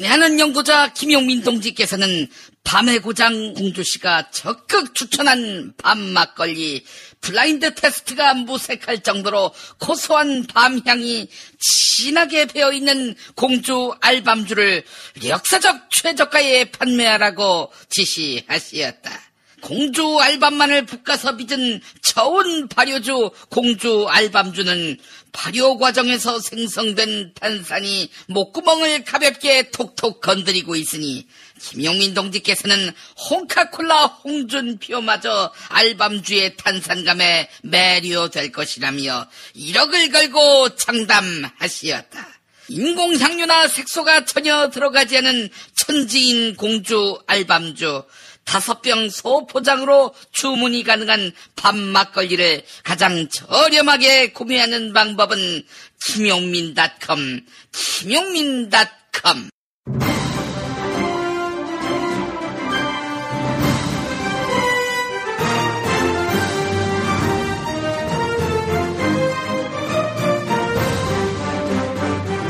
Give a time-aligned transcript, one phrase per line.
[0.00, 2.26] 친애하는 연구자 김용민 동지께서는
[2.64, 6.84] 밤의 고장 공주씨가 적극 추천한 밤 막걸리
[7.20, 11.28] 블라인드 테스트가 무색할 정도로 고소한 밤향이
[11.58, 14.84] 진하게 배어있는 공주 알밤주를
[15.26, 19.30] 역사적 최저가에 판매하라고 지시하시었다.
[19.60, 24.98] 공주 알밤만을 볶아서 빚은 저온 발효주 공주 알밤주는
[25.32, 31.26] 발효 과정에서 생성된 탄산이 목구멍을 가볍게 톡톡 건드리고 있으니
[31.60, 32.92] 김용민 동지께서는
[33.30, 42.40] 홍카콜라 홍준표마저 알밤주의 탄산감에 매료될 것이라며 1억을 걸고 장담하시었다.
[42.70, 48.04] 인공향료나 색소가 전혀 들어가지 않은 천지인 공주 알밤주
[48.50, 55.64] 다섯 병 소포장으로 주문이 가능한 밥 막걸리를 가장 저렴하게 구매하는 방법은
[56.04, 59.50] 김용민닷컴, 김용민닷컴.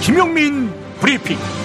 [0.00, 1.59] 김용민 브리핑.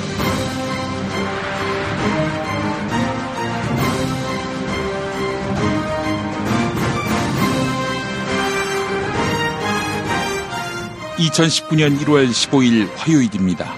[11.18, 13.74] 2019년 1월 15일 화요일입니다.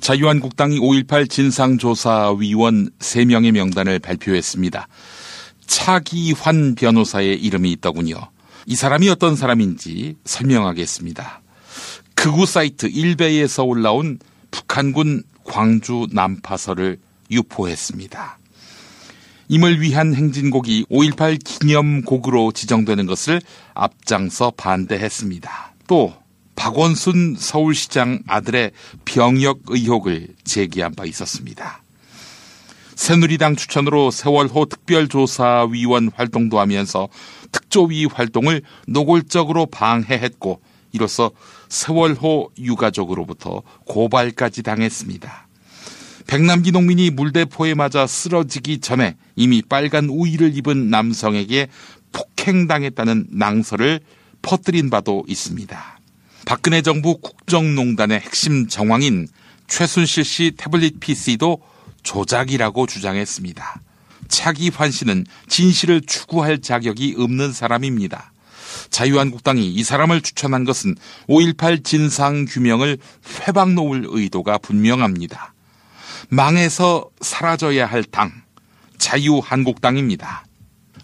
[0.00, 4.88] 자유한국당이 5.18 진상조사위원 3명의 명단을 발표했습니다.
[5.66, 8.16] 차기환 변호사의 이름이 있더군요.
[8.66, 11.40] 이 사람이 어떤 사람인지 설명하겠습니다.
[12.14, 14.18] 극우 사이트 일베에서 올라온
[14.50, 16.98] 북한군 광주 난파설을
[17.30, 18.38] 유포했습니다.
[19.48, 23.40] 임을 위한 행진곡이 5.18 기념곡으로 지정되는 것을
[23.74, 25.74] 앞장서 반대했습니다.
[25.86, 26.14] 또
[26.54, 28.72] 박원순 서울시장 아들의
[29.04, 31.82] 병역 의혹을 제기한 바 있었습니다.
[32.94, 37.08] 새누리당 추천으로 세월호 특별조사위원 활동도 하면서
[37.52, 40.60] 특조위 활동을 노골적으로 방해했고
[40.92, 41.30] 이로써
[41.68, 45.47] 세월호 유가족으로부터 고발까지 당했습니다.
[46.28, 51.68] 백남기 농민이 물대포에 맞아 쓰러지기 전에 이미 빨간 우의를 입은 남성에게
[52.12, 54.00] 폭행당했다는 낭설을
[54.42, 56.00] 퍼뜨린 바도 있습니다.
[56.44, 59.26] 박근혜 정부 국정농단의 핵심 정황인
[59.68, 61.62] 최순실 씨 태블릿 PC도
[62.02, 63.80] 조작이라고 주장했습니다.
[64.28, 68.32] 차기환 씨는 진실을 추구할 자격이 없는 사람입니다.
[68.90, 70.94] 자유한국당이 이 사람을 추천한 것은
[71.26, 72.98] 5.18 진상규명을
[73.46, 75.54] 회방 놓을 의도가 분명합니다.
[76.30, 78.32] 망해서 사라져야 할 당,
[78.98, 80.44] 자유한국당입니다.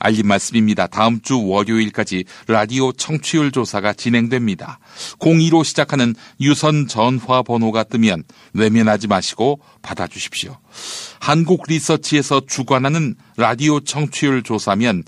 [0.01, 0.87] 알림 말씀입니다.
[0.87, 4.79] 다음 주 월요일까지 라디오 청취율 조사가 진행됩니다.
[5.19, 10.59] 02로 시작하는 유선 전화 번호가 뜨면 외면하지 마시고 받아주십시오.
[11.21, 15.05] 한국 리서치에서 주관하는 라디오 청취율 조사면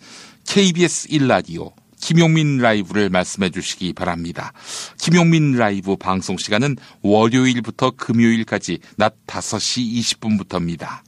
[0.48, 4.52] KBS 1라디오 김용민 라이브를 말씀해 주시기 바랍니다.
[4.98, 11.00] 김용민 라이브 방송 시간은 월요일부터 금요일까지 낮 5시 20분부터입니다.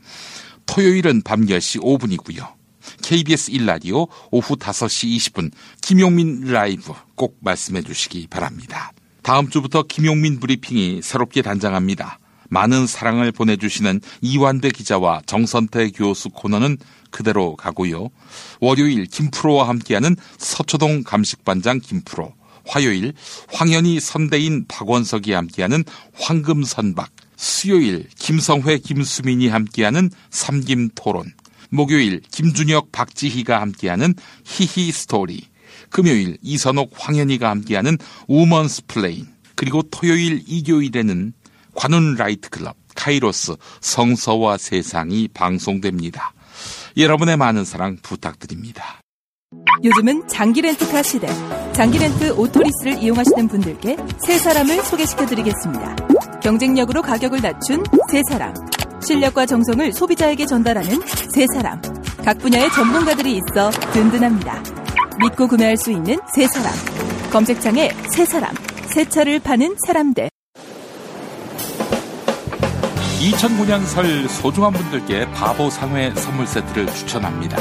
[0.66, 2.58] 토요일은 밤 10시 5분이고요.
[3.02, 5.50] KBS 1라디오 오후 5시 20분
[5.80, 8.92] 김용민 라이브 꼭 말씀해 주시기 바랍니다.
[9.22, 12.18] 다음 주부터 김용민 브리핑이 새롭게 단장합니다.
[12.50, 16.78] 많은 사랑을 보내주시는 이완배 기자와 정선태 교수 코너는
[17.10, 18.08] 그대로 가고요.
[18.60, 22.34] 월요일 김프로와 함께하는 서초동 감식반장 김프로,
[22.66, 23.14] 화요일
[23.52, 31.32] 황현희 선대인 박원석이 함께하는 황금선박, 수요일 김성회 김수민이 함께하는 삼김토론,
[31.70, 34.14] 목요일 김준혁 박지희가 함께하는
[34.44, 35.42] 히히 스토리,
[35.90, 41.32] 금요일 이선옥 황현희가 함께하는 우먼스 플레인, 그리고 토요일 일요일에는
[41.74, 46.32] 관훈 나이트 클럽 카이로스 성서와 세상이 방송됩니다.
[46.98, 49.00] 여러분의 많은 사랑 부탁드립니다.
[49.84, 51.28] 요즘은 장기 렌트카 시대.
[51.72, 53.96] 장기 렌트 오토리스를 이용하시는 분들께
[54.26, 55.94] 세 사람을 소개시켜 드리겠습니다.
[56.42, 58.52] 경쟁력으로 가격을 낮춘 세 사람.
[59.00, 61.00] 실력과 정성을 소비자에게 전달하는
[61.32, 61.80] 세 사람.
[62.24, 64.60] 각 분야의 전문가들이 있어 든든합니다.
[65.20, 66.72] 믿고 구매할 수 있는 세 사람.
[67.30, 68.52] 검색창에 세 사람.
[68.88, 70.28] 새 차를 파는 사람들.
[73.18, 77.58] 2009년 설 소중한 분들께 바보 상회 선물 세트를 추천합니다.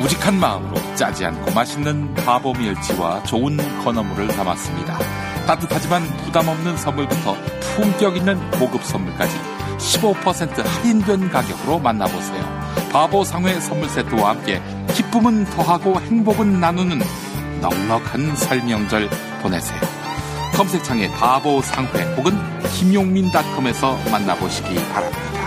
[0.00, 4.98] 우직한 마음으로 짜지 않고 맛있는 바보 멸치와 좋은 건어물을 담았습니다.
[5.46, 7.36] 따뜻하지만 부담 없는 선물부터
[7.76, 9.36] 품격 있는 고급 선물까지
[9.78, 12.42] 15% 할인된 가격으로 만나보세요.
[12.90, 14.62] 바보 상회 선물 세트와 함께
[14.94, 17.00] 기쁨은 더하고 행복은 나누는
[17.60, 19.10] 넉넉한 설명절
[19.42, 19.95] 보내세요.
[20.56, 22.32] 검색창에 바보 상회 혹은
[22.78, 25.46] 김용민닷컴에서 만나보시기 바랍니다.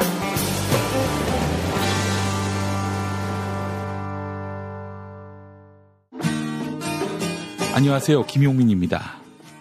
[7.73, 8.27] 안녕하세요.
[8.27, 9.15] 김용민입니다.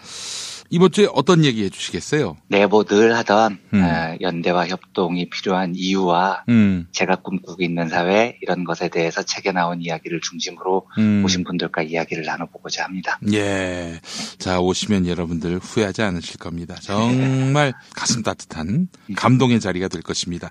[0.72, 2.36] 이번 주에 어떤 얘기 해주시겠어요?
[2.48, 3.82] 네, 뭐 늘 하던 음.
[3.82, 9.80] 어, 연대와 협동이 필요한 이유와 음, 제가 꿈꾸고 있는 사회 이런 것에 대해서 책에 나온
[9.80, 11.22] 이야기를 중심으로 음.
[11.24, 13.18] 오신 분들과 이야기를 나눠보고자 합니다.
[13.32, 14.00] 예.
[14.38, 16.76] 자, 오시면 여러분들 후회하지 않으실 겁니다.
[16.80, 20.50] 정말 가슴 따뜻한 감동의 자리가 될 것입니다.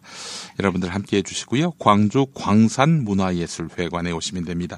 [0.60, 1.72] 여러분들 함께 해주시고요.
[1.72, 4.78] 광주 광산 문화예술회관에 오시면 됩니다.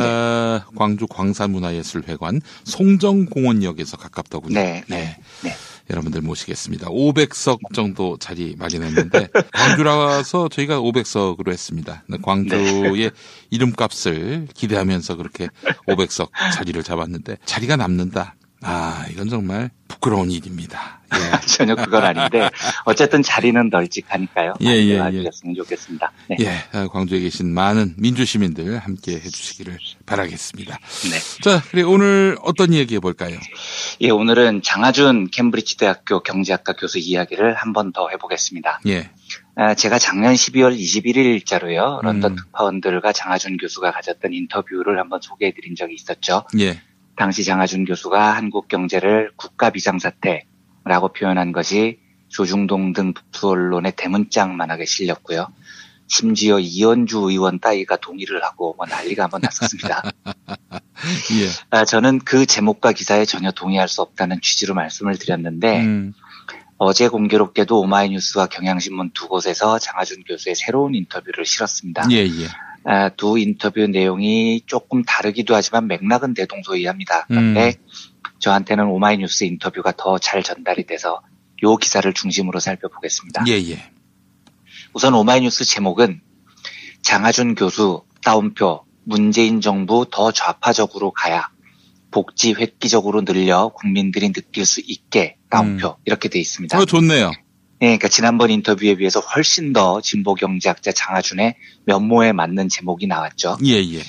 [0.00, 4.54] 어, 광주 광산 문화예술회관 송정공원역에서 가깝더군요.
[4.54, 5.56] 네, 네, 네.
[5.90, 6.88] 여러분들 모시겠습니다.
[6.88, 12.04] 500석 정도 자리 마련했는데 광주라서 저희가 500석으로 했습니다.
[12.22, 13.10] 광주의
[13.50, 15.48] 이름값을 기대하면서 그렇게
[15.88, 18.34] 500석 자리를 잡았는데 자리가 남는다.
[18.62, 21.00] 아, 이건 정말 부끄러운 일입니다.
[21.14, 21.18] 예.
[21.46, 22.50] 전혀 그건 아닌데
[22.84, 24.54] 어쨌든 자리는 널찍하니까요.
[24.62, 24.98] 예, 예, 예.
[24.98, 26.12] 와주셨으면 좋겠습니다.
[26.28, 26.36] 네.
[26.40, 30.78] 예, 아, 광주에 계신 많은 민주 시민들 함께 해주시기를 바라겠습니다.
[31.10, 31.18] 네.
[31.42, 33.38] 자, 그래 오늘 어떤 얘기 해볼까요?
[34.02, 38.80] 예, 오늘은 장하준 캠브리지 대학교 경제학과 교수 이야기를 한 번 더 해보겠습니다.
[38.88, 39.08] 예,
[39.56, 42.36] 아, 제가 작년 12월 21일자로요, 런던 음.
[42.36, 46.44] 특파원들과 장하준 교수가 가졌던 인터뷰를 한번 소개해드린 적이 있었죠.
[46.60, 46.80] 예,
[47.18, 51.98] 당시 장하준 교수가 한국 경제를 국가 비상사태라고 표현한 것이
[52.28, 55.48] 조중동 등 북수 언론의 대문짝만하게 실렸고요.
[56.06, 60.02] 심지어 이현주 의원 따위가 동의를 하고 뭐 난리가 한번 났었습니다.
[61.32, 66.14] 예, 아, 저는 그 제목과 기사에 전혀 동의할 수 없다는 취지로 말씀을 드렸는데 음,
[66.76, 72.04] 어제 공교롭게도 오마이뉴스와 경향신문 두 곳에서 장하준 교수의 새로운 인터뷰를 실었습니다.
[72.12, 72.67] 예, 예, 아,
[73.16, 77.26] 두 인터뷰 내용이 조금 다르기도 하지만 맥락은 대동소이합니다.
[77.28, 77.86] 그런데 음.
[78.38, 81.20] 저한테는 오마이뉴스 인터뷰가 더 잘 전달이 돼서
[81.64, 83.44] 요 기사를 중심으로 살펴보겠습니다.
[83.48, 83.90] 예, 예,
[84.94, 86.20] 우선 오마이뉴스 제목은
[87.02, 91.48] 장하준 교수 따옴표 문재인 정부 더 좌파적으로 가야
[92.10, 96.78] 복지 획기적으로 늘려 국민들이 느낄 수 있게 따옴표 이렇게 돼 있습니다.
[96.78, 97.32] 어, 좋네요.
[97.80, 101.54] 예, 그러니까 지난번 인터뷰에 비해서 훨씬 더 진보 경제학자 장하준의
[101.86, 103.58] 면모에 맞는 제목이 나왔죠.
[103.64, 104.02] 예, 예,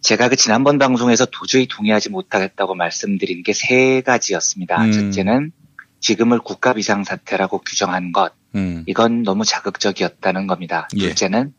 [0.00, 4.84] 제가 그 지난번 방송에서 도저히 동의하지 못하겠다고 말씀드린 게 세 가지였습니다.
[4.84, 4.92] 음.
[4.92, 5.52] 첫째는
[6.00, 10.88] 지금을 국가 비상 사태라고 규정한 것, 음, 이건 너무 자극적이었다는 겁니다.
[10.96, 11.06] 예.
[11.06, 11.54] 둘째는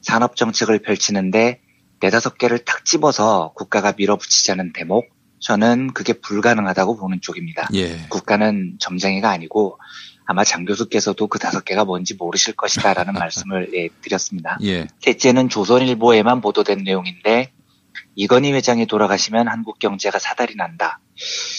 [0.00, 1.60] 산업 정책을 펼치는데
[2.00, 5.06] 네다섯 개를 탁 집어서 국가가 밀어붙이자는 대목,
[5.38, 7.68] 저는 그게 불가능하다고 보는 쪽입니다.
[7.74, 9.78] 예, 국가는 점쟁이가 아니고
[10.26, 14.58] 아마 장 교수께서도 그 다섯 개가 뭔지 모르실 것이다라는 말씀을 예, 드렸습니다.
[14.62, 17.50] 예, 셋째는 조선일보에만 보도된 내용인데
[18.16, 21.00] 이건희 회장이 돌아가시면 한국 경제가 사달이 난다.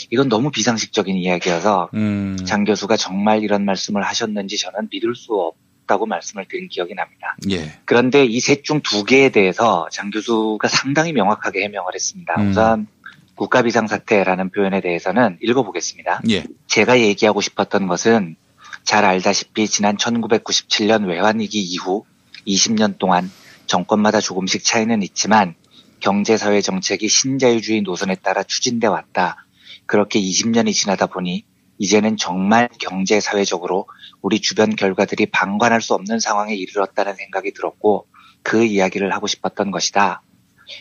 [0.10, 6.06] 이건 너무 비상식적인 이야기여서 음, 장 교수가 정말 이런 말씀을 하셨는지 저는 믿을 수 없다고
[6.06, 7.36] 말씀을 드린 기억이 납니다.
[7.52, 12.34] 예, 그런데 이 셋 중 두 개에 대해서 장 교수가 상당히 명확하게 해명을 했습니다.
[12.38, 12.50] 음.
[12.50, 12.88] 우선
[13.36, 16.22] 국가 비상사태라는 표현에 대해서는 읽어보겠습니다.
[16.30, 18.38] 예, 제가 얘기하고 싶었던 것은
[18.86, 22.06] 잘 알다시피 지난 1997년 외환위기 이후
[22.48, 23.32] 20년 동안
[23.66, 25.56] 정권마다 조금씩 차이는 있지만
[26.02, 29.44] 경제사회 정책이 신자유주의 노선에 따라 추진돼 왔다.
[29.88, 31.46] 그렇게 20년이 지나다 보니
[31.80, 33.88] 이제는 정말 경제 사회적으로
[34.22, 38.06] 우리 주변 결과들이 방관할 수 없는 상황에 이르렀다는 생각이 들었고
[38.44, 40.22] 그 이야기를 하고 싶었던 것이다.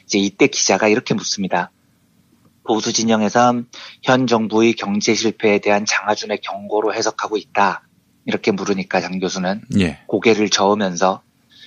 [0.04, 1.70] 이제 이때 기자가 이렇게 묻습니다.
[2.64, 3.66] 보수 진영에선
[4.02, 7.82] 현 정부의 경제 실패에 대한 장하준의 경고로 해석하고 있다.
[8.26, 10.00] 이렇게 물으니까 장 교수는 예.
[10.06, 11.22] 고개를 저으면서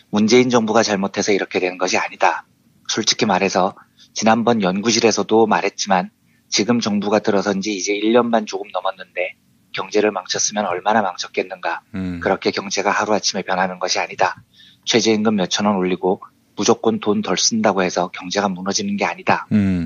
[0.09, 2.45] 문재인 정부가 잘못해서 이렇게 된 것이 아니다.
[2.87, 3.75] 솔직히 말해서
[4.13, 6.09] 지난번 연구실에서도 말했지만
[6.49, 9.35] 지금 정부가 들어선 지 이제 1년 반 조금 넘었는데
[9.73, 11.81] 경제를 망쳤으면 얼마나 망쳤겠는가.
[11.93, 12.19] 음.
[12.21, 14.41] 그렇게 경제가 하루아침에 변하는 것이 아니다.
[14.85, 16.21] 최저임금 몇천 원 올리고
[16.55, 19.45] 무조건 돈 덜 쓴다고 해서 경제가 무너지는 게 아니다.
[19.51, 19.85] 음.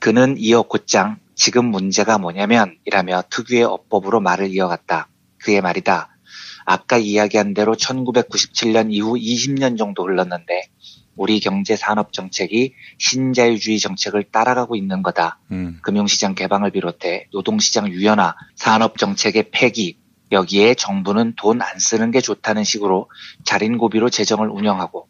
[0.00, 5.08] 그는 이어 곧장 지금 문제가 뭐냐면 이라며 특유의 어법으로 말을 이어갔다.
[5.42, 6.08] 그의 말이다.
[6.64, 10.68] 아까 이야기한 대로 1997년 이후 20년 정도 흘렀는데
[11.16, 15.38] 우리 경제 산업 정책이 신자유주의 정책을 따라가고 있는 거다.
[15.50, 15.78] 음.
[15.82, 19.98] 금융시장 개방을 비롯해 노동시장 유연화, 산업 정책의 폐기,
[20.30, 23.10] 여기에 정부는 돈 안 쓰는 게 좋다는 식으로
[23.44, 25.06] 자린고비로 재정을 운영하고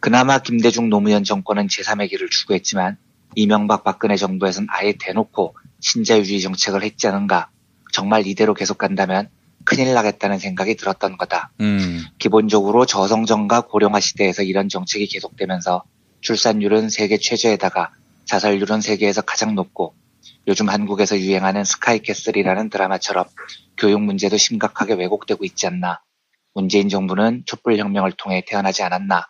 [0.00, 2.96] 그나마 김대중 노무현 정권은 제3의 길을 추구했지만
[3.36, 7.50] 이명박 박근혜 정부에서는 아예 대놓고 신자유주의 정책을 했지 않은가.
[7.92, 9.28] 정말 이대로 계속 간다면
[9.64, 11.52] 큰일 나겠다는 생각이 들었던 거다.
[11.60, 12.04] 음.
[12.18, 15.84] 기본적으로 저성전과 고령화 시대에서 이런 정책이 계속되면서
[16.20, 17.92] 출산율은 세계 최저에다가
[18.24, 19.94] 자살률은 세계에서 가장 높고
[20.48, 23.24] 요즘 한국에서 유행하는 스카이캐슬이라는 드라마처럼
[23.76, 26.00] 교육 문제도 심각하게 왜곡되고 있지 않나.
[26.54, 29.26] 문재인 정부는 촛불혁명을 통해 태어나지 않았나.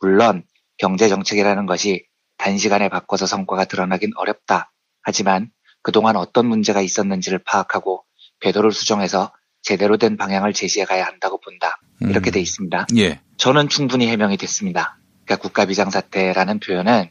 [0.00, 0.42] 물론
[0.78, 2.06] 경제정책이라는 것이
[2.38, 4.72] 단시간에 바꿔서 성과가 드러나긴 어렵다.
[5.02, 5.50] 하지만
[5.82, 8.04] 그동안 어떤 문제가 있었는지를 파악하고
[8.40, 9.32] 궤도를 수정해서
[9.64, 11.80] 제대로 된 방향을 제시해 가야 한다고 본다.
[12.00, 12.32] 이렇게 음.
[12.32, 12.86] 돼 있습니다.
[12.98, 13.20] 예.
[13.38, 14.98] 저는 충분히 해명이 됐습니다.
[15.24, 17.10] 그러니까 국가비상 사태라는 표현은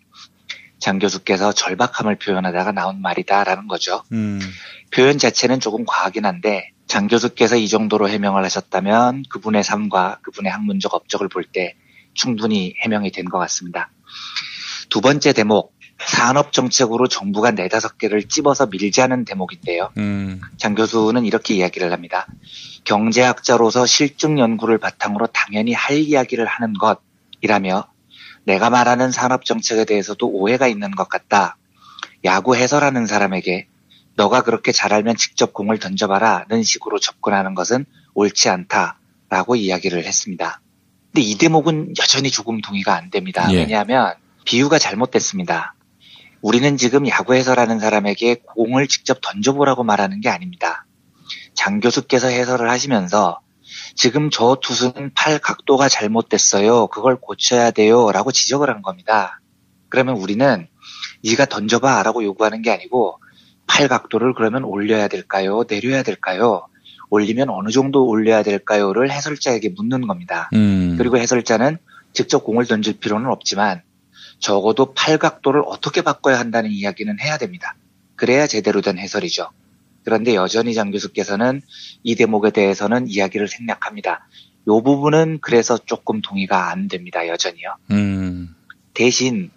[0.79, 4.03] 장 교수께서 절박함을 표현하다가 나온 말이다라는 거죠.
[4.11, 4.39] 음.
[4.91, 10.93] 표현 자체는 조금 과하긴 한데 장 교수께서 이 정도로 해명을 하셨다면 그분의 삶과 그분의 학문적
[10.93, 11.75] 업적을 볼 때
[12.13, 13.89] 충분히 해명이 된 것 같습니다.
[14.89, 15.72] 두 번째 대목
[16.07, 19.91] 산업 정책으로 정부가 네다섯 개를 찝어서 밀자는 대목인데요.
[19.97, 20.41] 음.
[20.57, 22.27] 장 교수는 이렇게 이야기를 합니다.
[22.83, 27.87] 경제학자로서 실증 연구를 바탕으로 당연히 할 이야기를 하는 것이라며
[28.45, 31.57] 내가 말하는 산업 정책에 대해서도 오해가 있는 것 같다.
[32.25, 33.67] 야구 해설하는 사람에게
[34.15, 40.61] 너가 그렇게 잘 알면 직접 공을 던져봐라는 식으로 접근하는 것은 옳지 않다라고 이야기를 했습니다.
[41.11, 43.47] 근데 이 대목은 여전히 조금 동의가 안 됩니다.
[43.51, 43.57] 예.
[43.57, 44.13] 왜냐하면
[44.45, 45.72] 비유가 잘못됐습니다.
[46.43, 50.85] 우리는 지금 야구 해설하는 사람에게 공을 직접 던져보라고 말하는 게 아닙니다.
[51.53, 53.39] 장 교수께서 해설을 하시면서
[53.95, 56.87] 지금 저 투수는 팔 각도가 잘못됐어요.
[56.87, 58.11] 그걸 고쳐야 돼요.
[58.11, 59.39] 라고 지적을 한 겁니다.
[59.87, 60.67] 그러면 우리는
[61.23, 63.19] 네가 던져봐 라고 요구하는 게 아니고
[63.65, 65.63] 팔 각도를 그러면 올려야 될까요?
[65.65, 66.67] 내려야 될까요?
[67.09, 70.49] 올리면 어느 정도 올려야 될까요?를 해설자에게 묻는 겁니다.
[70.53, 70.95] 음.
[70.97, 71.77] 그리고 해설자는
[72.11, 73.81] 직접 공을 던질 필요는 없지만
[74.43, 77.75] 적어도 팔 각도를 어떻게 바꿔야 한다는 이야기는 해야 됩니다.
[78.15, 79.49] 그래야 제대로 된 해설이죠.
[80.03, 81.61] 그런데 여전히 장 교수께서는
[82.03, 84.27] 이 대목에 대해서는 이야기를 생략합니다.
[84.67, 87.25] 요 부분은 그래서 조금 동의가 안 됩니다.
[87.25, 87.75] 여전히요.
[87.91, 88.53] 음.
[88.93, 89.49] 대신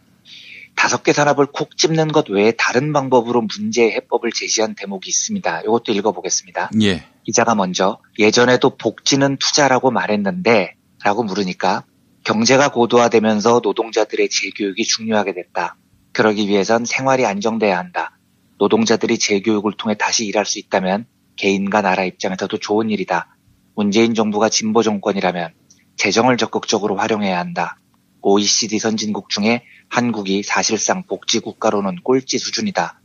[0.77, 5.63] 다섯 개 산업을 콕 집는 것 외에 다른 방법으로 문제 해법을 제시한 대목이 있습니다.
[5.63, 6.71] 이것도 읽어보겠습니다.
[6.83, 7.05] 예.
[7.25, 11.85] 기자가 먼저 예전에도 복지는 투자라고 말했는데 라고 물으니까
[12.27, 15.77] 경제가 고도화되면서 노동자들의 재교육이 중요하게 됐다.
[16.11, 18.19] 그러기 위해선 생활이 안정돼야 한다.
[18.59, 21.07] 노동자들이 재교육을 통해 다시 일할 수 있다면
[21.37, 23.37] 개인과 나라 입장에서도 좋은 일이다.
[23.77, 25.53] 문재인 정부가 진보 정권이라면
[25.97, 27.79] 재정을 적극적으로 활용해야 한다.
[28.23, 33.01] OECD 선진국 중에 한국이 사실상 복지 국가로는 꼴찌 수준이다.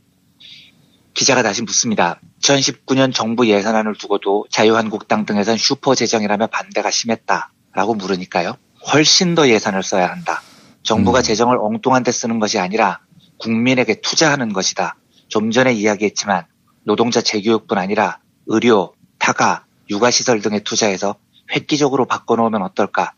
[1.14, 2.20] 기자가 다시 묻습니다.
[2.42, 7.52] 2019년 정부 예산안을 두고도 자유한국당 등에선 슈퍼 재정이라며 반대가 심했다.
[7.72, 8.56] 라고 물으니까요.
[8.90, 10.42] 훨씬 더 예산을 써야 한다.
[10.82, 11.22] 정부가 음.
[11.22, 13.00] 재정을 엉뚱한 데 쓰는 것이 아니라
[13.38, 14.96] 국민에게 투자하는 것이다.
[15.28, 16.46] 좀 전에 이야기했지만
[16.84, 21.16] 노동자 재교육뿐 아니라 의료, 타가, 육아시설 등에 투자해서
[21.54, 23.12] 획기적으로 바꿔놓으면 어떨까?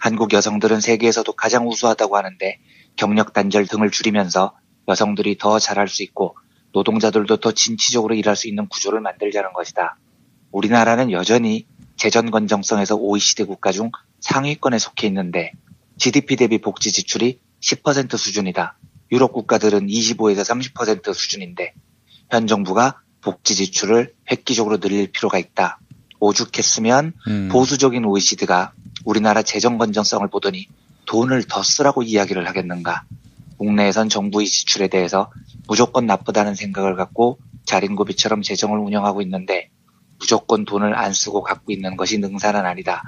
[0.00, 2.58] 한국 여성들은 세계에서도 가장 우수하다고 하는데
[2.96, 4.56] 경력 단절 등을 줄이면서
[4.86, 6.36] 여성들이 더 잘할 수 있고
[6.72, 9.96] 노동자들도 더 진취적으로 일할 수 있는 구조를 만들자는 것이다.
[10.52, 15.52] 우리나라는 여전히 재정 건정성에서 OECD 국가 중 상위권에 속해 있는데
[15.98, 18.78] GDP 대비 복지 지출이 10% 수준이다.
[19.10, 20.44] 유럽 국가들은 25에서
[20.74, 21.72] 30% 수준인데
[22.30, 25.80] 현 정부가 복지 지출을 획기적으로 늘릴 필요가 있다.
[26.20, 27.48] 오죽했으면 음.
[27.50, 28.72] 보수적인 OECD가
[29.04, 30.66] 우리나라 재정 건전성을 보더니
[31.06, 33.04] 돈을 더 쓰라고 이야기를 하겠는가.
[33.56, 35.32] 국내에선 정부의 지출에 대해서
[35.66, 39.70] 무조건 나쁘다는 생각을 갖고 자린고비처럼 재정을 운영하고 있는데
[40.18, 43.02] 무조건 돈을 안 쓰고 갖고 있는 것이 능사는 아니다.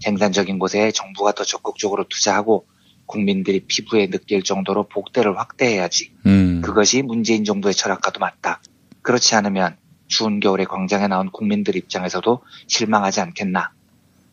[0.00, 2.66] 생산적인 곳에 정부가 더 적극적으로 투자하고
[3.06, 6.10] 국민들이 피부에 느낄 정도로 복대를 확대해야지.
[6.26, 6.60] 음.
[6.62, 8.60] 그것이 문재인 정부의 철학과도 맞다.
[9.02, 9.76] 그렇지 않으면
[10.08, 13.70] 추운 겨울에 광장에 나온 국민들 입장에서도 실망하지 않겠나.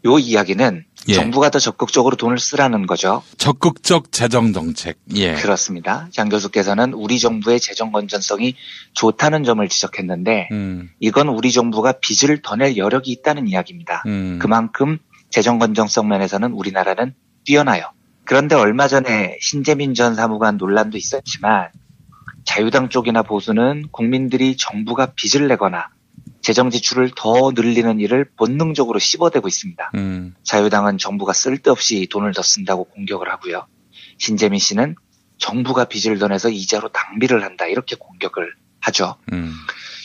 [0.06, 1.14] 요 이야기는 예.
[1.14, 3.24] 정부가 더 적극적으로 돈을 쓰라는 거죠.
[3.38, 4.98] 적극적 재정 정책.
[5.16, 5.34] 예.
[5.36, 6.10] 그렇습니다.
[6.12, 8.56] 장 교수께서는 우리 정부의 재정 건전성이
[8.94, 10.90] 좋다는 점을 지적했는데 음.
[11.00, 14.04] 이건 우리 정부가 빚을 더 낼 여력이 있다는 이야기입니다.
[14.08, 14.40] 음.
[14.42, 14.98] 그만큼
[15.34, 17.92] 재정 건전성 면에서는 우리나라는 뛰어나요.
[18.24, 21.72] 그런데 얼마 전에 신재민 전 사무관 논란도 있었지만
[22.46, 25.90] 자유당 쪽이나 보수는 국민들이 정부가 빚을 내거나
[26.42, 29.92] 재정 지출을 더 늘리는 일을 본능적으로 씹어대고 있습니다.
[29.96, 30.36] 음.
[30.44, 33.66] 자유당은 정부가 쓸데없이 돈을 더 쓴다고 공격을 하고요.
[34.20, 34.94] 신재민 씨는
[35.40, 39.16] 정부가 빚을 더 내서 이자로 낭비를 한다 이렇게 공격을 하죠.
[39.32, 39.52] 음.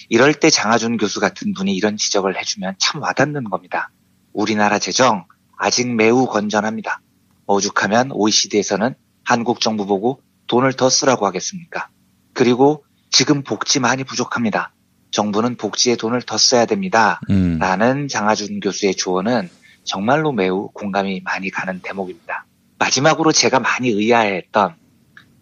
[0.09, 3.91] 이럴 때 장하준 교수 같은 분이 이런 지적을 해주면 참 와닿는 겁니다.
[4.33, 5.25] 우리나라 재정
[5.57, 7.01] 아직 매우 건전합니다.
[7.47, 8.95] 오죽하면 OECD에서는
[9.25, 11.89] 한국 정부 보고 돈을 더 쓰라고 하겠습니까?
[12.33, 14.73] 그리고 지금 복지 많이 부족합니다.
[15.11, 17.21] 정부는 복지에 돈을 더 써야 됩니다.
[17.31, 17.59] 음.
[17.59, 19.49] 라는 장하준 교수의 조언은
[19.85, 22.45] 정말로 매우 공감이 많이 가는 대목입니다.
[22.79, 24.75] 마지막으로 제가 많이 의아해했던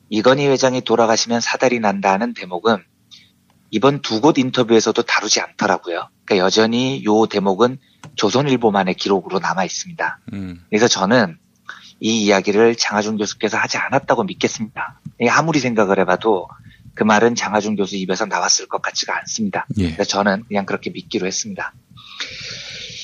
[0.09, 2.83] 이건희 회장이 돌아가시면 사달이 난다는 대목은
[3.71, 6.09] 이번 두 곳 인터뷰에서도 다루지 않더라고요.
[6.25, 7.79] 그러니까 여전히 요 대목은
[8.15, 10.21] 조선일보만의 기록으로 남아 있습니다.
[10.33, 10.65] 음.
[10.69, 11.39] 그래서 저는
[12.01, 15.01] 이 이야기를 장하준 교수께서 하지 않았다고 믿겠습니다.
[15.31, 16.49] 아무리 생각을 해봐도
[16.95, 19.67] 그 말은 장하준 교수 입에서 나왔을 것 같지가 않습니다.
[19.79, 19.93] 예.
[19.93, 21.73] 그래서 저는 그냥 그렇게 믿기로 했습니다.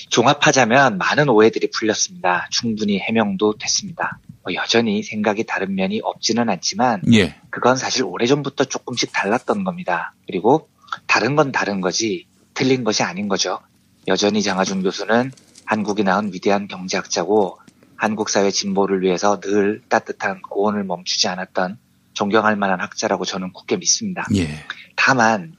[0.09, 2.47] 종합하자면 많은 오해들이 풀렸습니다.
[2.51, 4.19] 충분히 해명도 됐습니다.
[4.43, 7.37] 뭐 여전히 생각이 다른 면이 없지는 않지만 예.
[7.51, 10.15] 그건 사실 오래전부터 조금씩 달랐던 겁니다.
[10.27, 10.69] 그리고
[11.07, 13.61] 다른 건 다른 거지 틀린 것이 아닌 거죠.
[14.09, 15.33] 여전히 장하준 교수는
[15.65, 17.59] 한국이 낳은 위대한 경제학자고
[17.97, 21.79] 한국 사회 진보를 위해서 늘 따뜻한 고언을 멈추지 않았던
[22.15, 24.27] 존경할 만한 학자라고 저는 굳게 믿습니다.
[24.35, 24.49] 예.
[24.97, 25.55] 다만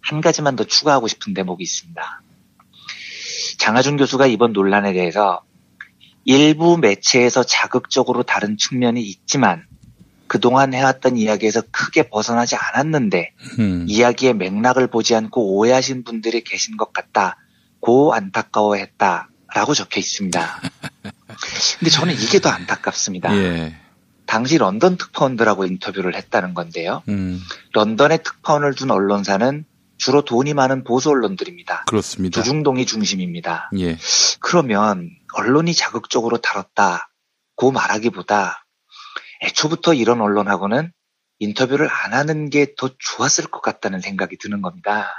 [0.00, 2.22] 한 가지만 더 추가하고 싶은 대목이 있습니다.
[3.58, 5.42] 장하준 교수가 이번 논란에 대해서
[6.24, 9.64] 일부 매체에서 자극적으로 다른 측면이 있지만
[10.26, 13.86] 그동안 해왔던 이야기에서 크게 벗어나지 않았는데 음.
[13.88, 17.38] 이야기의 맥락을 보지 않고 오해하신 분들이 계신 것 같다
[17.84, 20.40] 고 안타까워했다 라고 적혀 있습니다.
[21.78, 23.36] 근데 저는 이게 더 안타깝습니다.
[23.36, 23.76] 예.
[24.24, 27.02] 당시 런던 특파원들하고 인터뷰를 했다는 건데요.
[27.08, 27.38] 음.
[27.74, 29.66] 런던에 특파원을 둔 언론사는
[29.98, 31.84] 주로 돈이 많은 보수 언론들입니다.
[31.86, 32.40] 그렇습니다.
[32.40, 33.70] 두중동이 중심입니다.
[33.78, 33.98] 예.
[34.40, 37.10] 그러면 언론이 자극적으로 다뤘다
[37.54, 38.64] 고 말하기보다
[39.42, 40.90] 애초부터 이런 언론하고는
[41.38, 45.10] 인터뷰를 안 하는 게 더 좋았을 것 같다는 생각이 드는 겁니다.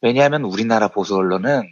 [0.00, 1.62] 왜냐하면 우리나라 보수 언론은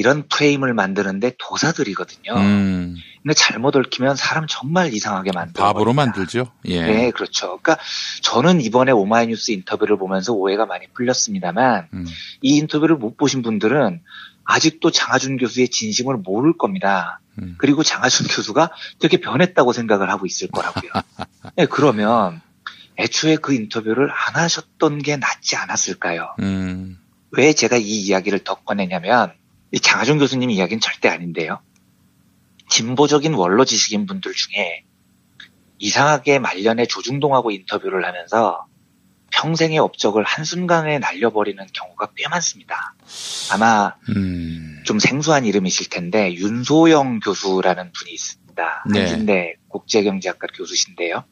[0.00, 2.34] 이런 프레임을 만드는데 도사들이거든요.
[2.34, 2.96] 음.
[3.22, 5.62] 근데 잘못 얽히면 사람 정말 이상하게 만들어.
[5.62, 6.50] 바보로 만들죠.
[6.64, 6.80] 예.
[6.80, 7.58] 네, 그렇죠.
[7.60, 7.76] 그러니까
[8.22, 12.06] 저는 이번에 오마이뉴스 인터뷰를 보면서 오해가 많이 풀렸습니다만 음.
[12.40, 14.00] 이 인터뷰를 못 보신 분들은
[14.44, 17.20] 아직도 장하준 교수의 진심을 모를 겁니다.
[17.38, 17.56] 음.
[17.58, 20.90] 그리고 장하준 교수가 되게 변했다고 생각을 하고 있을 거라고요.
[21.56, 22.40] 네, 그러면
[22.98, 26.34] 애초에 그 인터뷰를 안 하셨던 게 낫지 않았을까요?
[26.40, 26.98] 음.
[27.32, 29.32] 왜 제가 이 이야기를 더 꺼내냐면
[29.72, 31.60] 이 장하준 교수님 이야기는 절대 아닌데요.
[32.68, 34.84] 진보적인 원로 지식인 분들 중에
[35.78, 38.66] 이상하게 말년에 조중동하고 인터뷰를 하면서
[39.32, 42.94] 평생의 업적을 한순간에 날려버리는 경우가 꽤 많습니다.
[43.52, 44.82] 아마 음.
[44.84, 48.84] 좀 생소한 이름이실 텐데 윤소영 교수라는 분이 있습니다.
[48.92, 48.98] 네.
[48.98, 51.24] 한신대 국제경제학과 교수신데요.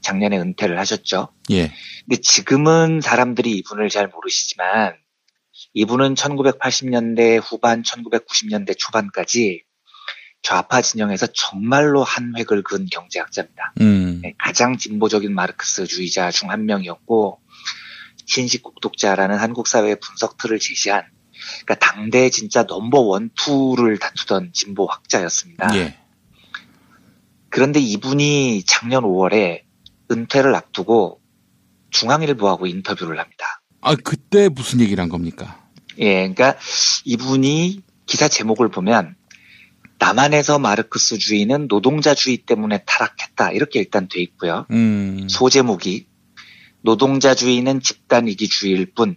[0.00, 1.28] 작년에 은퇴를 하셨죠.
[1.50, 1.72] 예.
[2.06, 4.94] 근데 지금은 사람들이 이분을 잘 모르시지만
[5.74, 9.64] 이분은 1980년대 후반, 1990년대 초반까지
[10.42, 13.74] 좌파 진영에서 정말로 한 획을 그은 경제학자입니다.
[13.80, 14.20] 음.
[14.22, 17.40] 네, 가장 진보적인 마르크스주의자 중 한 명이었고
[18.26, 21.04] 신식국독자라는 한국 사회의 분석 틀을 제시한
[21.64, 25.74] 그러니까 당대 진짜 넘버 원, 투를 다투던 진보 학자였습니다.
[25.76, 25.98] 예.
[27.50, 29.62] 그런데 이분이 작년 5월에
[30.10, 31.20] 은퇴를 앞두고
[31.90, 33.62] 중앙일보하고 인터뷰를 합니다.
[33.88, 35.66] 아, 그때 무슨 얘기를 한 겁니까?
[35.98, 36.58] 예, 그러니까
[37.06, 39.16] 이분이 기사 제목을 보면
[39.98, 44.66] 남한에서 마르크스주의는 노동자주의 때문에 타락했다 이렇게 일단 돼 있고요.
[44.72, 45.26] 음.
[45.30, 46.06] 소제목이
[46.82, 49.16] 노동자주의는 집단이기주의일 뿐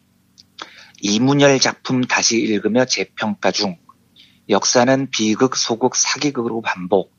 [1.01, 3.77] 이문열 작품 다시 읽으며 재평가 중
[4.47, 7.13] 역사는 비극, 소극, 사기극으로 반복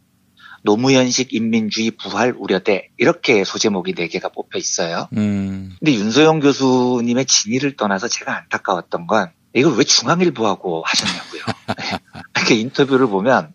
[0.62, 5.08] 노무현식 인민주의 부활 우려대 이렇게 소제목이 4개가 뽑혀 있어요.
[5.16, 5.74] 음.
[5.78, 11.42] 근데 윤소영 교수님의 진위를 떠나서 제가 안타까웠던 건 이걸 왜 중앙일보하고 하셨냐고요.
[12.36, 13.52] 이렇게 인터뷰를 보면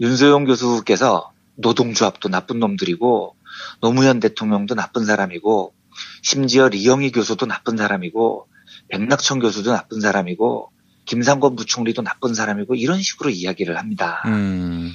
[0.00, 3.34] 윤소영 교수께서 노동조합도 나쁜 놈들이고
[3.80, 5.74] 노무현 대통령도 나쁜 사람이고
[6.22, 8.46] 심지어 리영희 교수도 나쁜 사람이고
[8.88, 10.70] 백낙천 교수도 나쁜 사람이고
[11.04, 14.22] 김상권 부총리도 나쁜 사람이고 이런 식으로 이야기를 합니다.
[14.26, 14.94] 음.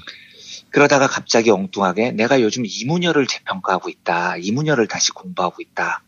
[0.74, 4.38] 그러다가 갑자기 엉뚱하게 내가 요즘 이문열을 재평가하고 있다.
[4.38, 6.02] 이문열을 다시 공부하고 있다.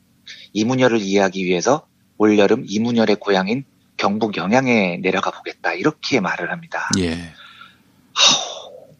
[0.53, 1.85] 이문열을 이해하기 위해서
[2.17, 3.63] 올여름 이문열의 고향인
[3.95, 5.73] 경북 영양에 내려가 보겠다.
[5.73, 6.89] 이렇게 말을 합니다.
[6.97, 7.31] 예.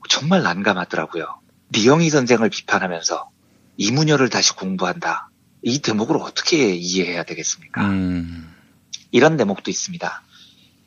[0.08, 1.26] 정말 난감하더라고요.
[1.72, 3.28] 리영희 선생을 비판하면서
[3.78, 5.30] 이문열을 다시 공부한다.
[5.64, 7.82] 이 대목을 어떻게 이해해야 되겠습니까?
[7.86, 8.54] 음.
[9.10, 10.22] 이런 대목도 있습니다.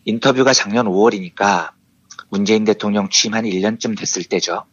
[0.04, 1.72] 인터뷰가 작년 5월이니까
[2.30, 4.66] 문재인 대통령 취임 한 1년쯤 됐을 때죠.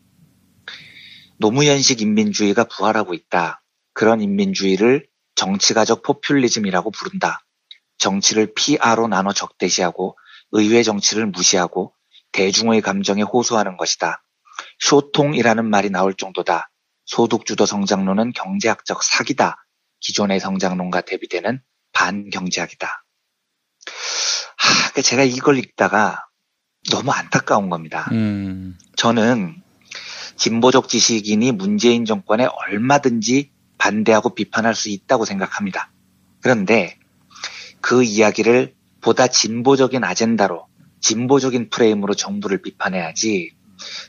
[1.37, 3.61] 노무현식 인민주의가 부활하고 있다.
[3.93, 7.45] 그런 인민주의를 정치가적 포퓰리즘이라고 부른다.
[7.97, 10.17] 정치를 PR로 나눠 적대시하고
[10.51, 11.93] 의회 정치를 무시하고
[12.31, 14.23] 대중의 감정에 호소하는 것이다.
[14.79, 16.69] 소통이라는 말이 나올 정도다.
[17.05, 19.65] 소득주도 성장론은 경제학적 사기다.
[20.01, 21.61] 기존의 성장론과 대비되는
[21.93, 22.87] 반경제학이다.
[24.57, 26.25] 하, 그러니까 제가 이걸 읽다가
[26.91, 28.07] 너무 안타까운 겁니다.
[28.11, 28.77] 음.
[28.95, 29.61] 저는
[30.35, 35.91] 진보적 지식인이 문재인 정권에 얼마든지 반대하고 비판할 수 있다고 생각합니다.
[36.41, 36.97] 그런데
[37.81, 40.67] 그 이야기를 보다 진보적인 아젠다로
[40.99, 43.51] 진보적인 프레임으로 정부를 비판해야지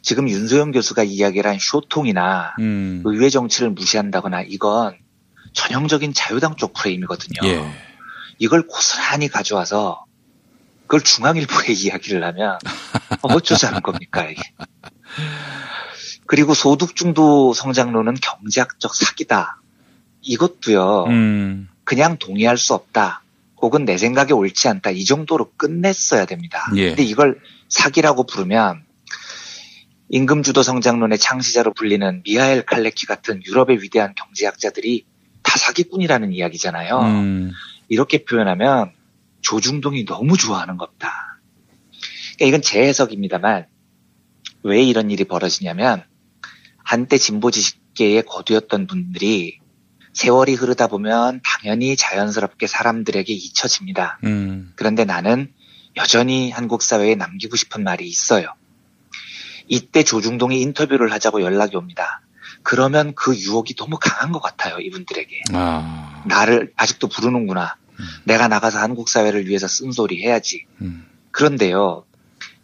[0.00, 3.02] 지금 윤소영 교수가 이야기를 한 쇼통이나 음.
[3.04, 4.96] 의회 정치를 무시한다거나 이건
[5.52, 7.40] 전형적인 자유당 쪽 프레임이거든요.
[7.44, 7.62] 예.
[8.38, 10.05] 이걸 고스란히 가져와서
[10.86, 12.58] 그걸 중앙일보에 이야기를 하면
[13.22, 14.24] 어쩌자는 겁니까?
[14.24, 14.42] 이게.
[16.26, 19.60] 그리고 소득중도 성장론은 경제학적 사기다.
[20.22, 21.04] 이것도요.
[21.04, 21.68] 음.
[21.84, 23.22] 그냥 동의할 수 없다.
[23.58, 24.90] 혹은 내 생각에 옳지 않다.
[24.90, 26.66] 이 정도로 끝냈어야 됩니다.
[26.76, 26.88] 예.
[26.88, 28.84] 근데 이걸 사기라고 부르면
[30.08, 35.04] 임금주도 성장론의 창시자로 불리는 미하엘 칼레키 같은 유럽의 위대한 경제학자들이
[35.42, 37.00] 다 사기꾼이라는 이야기잖아요.
[37.00, 37.52] 음.
[37.88, 38.92] 이렇게 표현하면
[39.46, 41.38] 조중동이 너무 좋아하는 겁니다.
[42.34, 43.66] 그러니까 이건 제 해석입니다만
[44.64, 46.04] 왜 이런 일이 벌어지냐면
[46.84, 49.60] 한때 진보 지식계의 거두였던 분들이
[50.14, 54.18] 세월이 흐르다 보면 당연히 자연스럽게 사람들에게 잊혀집니다.
[54.24, 54.72] 음.
[54.74, 55.52] 그런데 나는
[55.96, 58.48] 여전히 한국 사회에 남기고 싶은 말이 있어요.
[59.68, 62.22] 이때 조중동이 인터뷰를 하자고 연락이 옵니다.
[62.62, 65.42] 그러면 그 유혹이 너무 강한 것 같아요, 이분들에게.
[65.52, 66.24] 아.
[66.26, 67.76] 나를 아직도 부르는구나.
[68.24, 70.64] 내가 나가서 한국 사회를 위해서 쓴소리 해야지.
[70.80, 71.06] 음.
[71.30, 72.04] 그런데요,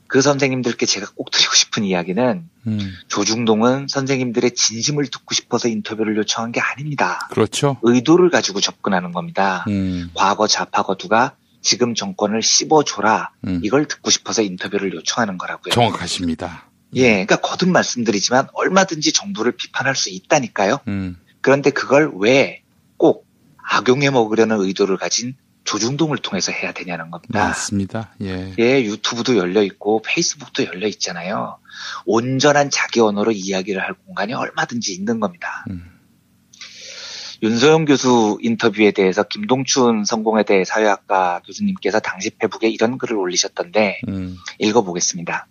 [0.06, 2.92] 그 선생님들께 제가 꼭 드리고 싶은 이야기는 음.
[3.08, 7.28] 조중동은 선생님들의 진심을 듣고 싶어서 인터뷰를 요청한 게 아닙니다.
[7.30, 7.78] 그렇죠.
[7.82, 9.64] 의도를 가지고 접근하는 겁니다.
[9.68, 10.10] 음.
[10.14, 13.30] 과거 좌파 거두가 지금 정권을 씹어줘라.
[13.46, 13.60] 음.
[13.62, 15.72] 이걸 듣고 싶어서 인터뷰를 요청하는 거라고요.
[15.72, 16.70] 정확하십니다.
[16.94, 20.80] 예, 그러니까 거듭 말씀드리지만 얼마든지 정부를 비판할 수 있다니까요.
[20.88, 21.16] 음.
[21.40, 22.62] 그런데 그걸 왜
[23.02, 23.26] 꼭
[23.62, 27.38] 악용해 먹으려는 의도를 가진 조중동을 통해서 해야 되냐는 겁니다.
[27.46, 28.14] 맞습니다.
[28.22, 28.54] 예.
[28.58, 31.58] 예, 유튜브도 열려 있고 페이스북도 열려 있잖아요.
[32.04, 35.64] 온전한 자기 언어로 이야기를 할 공간이 얼마든지 있는 겁니다.
[35.70, 35.92] 음.
[37.42, 44.36] 윤소영 교수 인터뷰에 대해서 김동춘 성공회대 사회학과 교수님께서 당시 페북에 이런 글을 올리셨던데 음.
[44.60, 45.48] 읽어보겠습니다.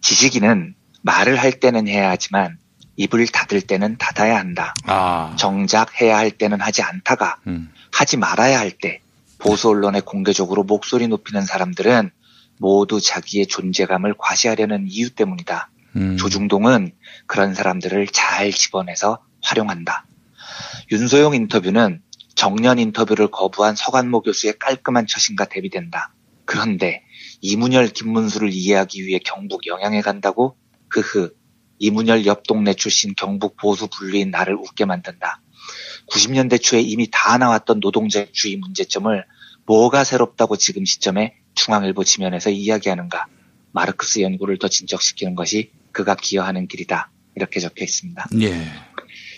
[0.00, 2.56] 지식인은 말을 할 때는 해야 하지만
[2.96, 4.74] 입을 닫을 때는 닫아야 한다.
[4.86, 5.34] 아.
[5.38, 7.72] 정작 해야 할 때는 하지 않다가 음.
[7.92, 9.00] 하지 말아야 할 때
[9.38, 12.10] 보수 언론에 공개적으로 목소리 높이는 사람들은
[12.58, 15.70] 모두 자기의 존재감을 과시하려는 이유 때문이다.
[15.96, 16.16] 음.
[16.16, 16.92] 조중동은
[17.26, 20.06] 그런 사람들을 잘 집어내서 활용한다.
[20.92, 22.00] 윤소영 인터뷰는
[22.34, 26.12] 정년 인터뷰를 거부한 서관모 교수의 깔끔한 처신과 대비된다.
[26.46, 27.02] 그런데
[27.40, 30.56] 이문열, 김문수를 이해하기 위해 경북 영양에 간다고?
[30.90, 31.32] 흐흐.
[31.78, 35.40] 이문열 옆 동네 출신 경북 보수 분류인 나를 웃게 만든다.
[36.10, 39.24] 90년대 초에 이미 다 나왔던 노동자주의 문제점을
[39.66, 43.26] 뭐가 새롭다고 지금 시점에 중앙일보 지면에서 이야기하는가.
[43.72, 47.10] 마르크스 연구를 더 진척시키는 것이 그가 기여하는 길이다.
[47.34, 48.28] 이렇게 적혀 있습니다.
[48.42, 48.66] 예.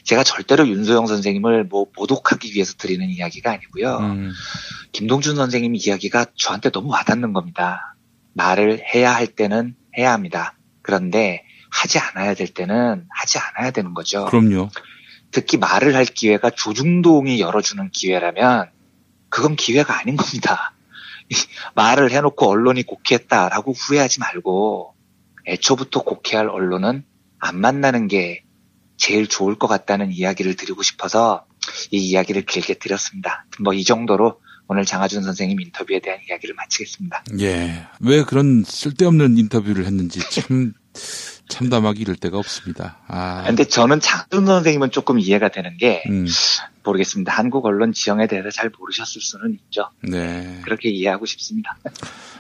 [0.05, 3.99] 제가 절대로 윤소영 선생님을 뭐 모독하기 위해서 드리는 이야기가 아니고요.
[3.99, 4.33] 음.
[4.93, 7.97] 김동준 선생님 이야기가 저한테 너무 와닿는 겁니다.
[8.35, 10.57] 말을 해야 할 때는 해야 합니다.
[10.83, 11.43] 그런데
[11.77, 14.25] 하지 않아야 될 때는 하지 않아야 되는 거죠.
[14.27, 14.71] 그럼요.
[15.31, 18.71] 특히 말을 할 기회가 조중동이 열어주는 기회라면
[19.29, 20.73] 그건 기회가 아닌 겁니다.
[21.29, 21.35] 이
[21.75, 24.95] 말을 해놓고 언론이 곡해했다라고 후회하지 말고
[25.47, 27.05] 애초부터 곡해할 언론은
[27.39, 28.45] 안 만나는 게
[28.97, 31.45] 제일 좋을 것 같다는 이야기를 드리고 싶어서
[31.91, 33.45] 이 이야기를 길게 드렸습니다.
[33.61, 37.25] 뭐 이 정도로 오늘 장하준 선생님 인터뷰에 대한 이야기를 마치겠습니다.
[37.41, 37.87] 예.
[38.01, 40.73] 왜 그런 쓸데없는 인터뷰를 했는지 참
[41.49, 42.99] 참담하기 이를 데가 없습니다.
[43.09, 43.45] 아.
[43.47, 46.27] 근데 저는 장하준 선생님은 조금 이해가 되는 게 음.
[46.83, 47.33] 모르겠습니다.
[47.33, 49.91] 한국 언론 지형에 대해서 잘 모르셨을 수는 있죠.
[50.03, 50.61] 네.
[50.65, 51.77] 그렇게 이해하고 싶습니다.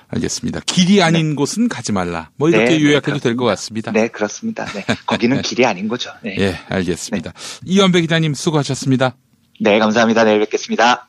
[0.09, 0.61] 알겠습니다.
[0.66, 2.31] 길이 아닌 곳은 가지 말라.
[2.37, 3.90] 뭐 이렇게 네, 네, 요약해도 될 것 같습니다.
[3.92, 4.64] 네, 그렇습니다.
[4.66, 4.85] 네.
[5.07, 6.11] 거기는 길이 아닌 거죠.
[6.23, 6.37] 네.
[6.38, 7.33] 예, 알겠습니다.
[7.64, 9.16] 이완배 기자님 수고하셨습니다.
[9.61, 10.23] 네, 감사합니다.
[10.25, 11.09] 내일 뵙겠습니다.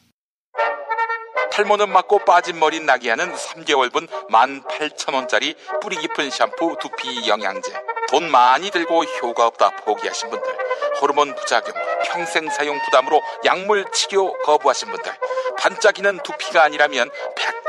[1.58, 7.74] 탈모는 맞고 빠진 머리 나게 하는 3개월분 18,000원짜리 뿌리 깊은 샴푸 두피 영양제.
[8.10, 10.48] 돈 많이 들고 효과 없다 포기하신 분들.
[11.02, 11.74] 호르몬 부작용,
[12.06, 15.12] 평생 사용 부담으로 약물 치료 거부하신 분들.
[15.58, 17.10] 반짝이는 두피가 아니라면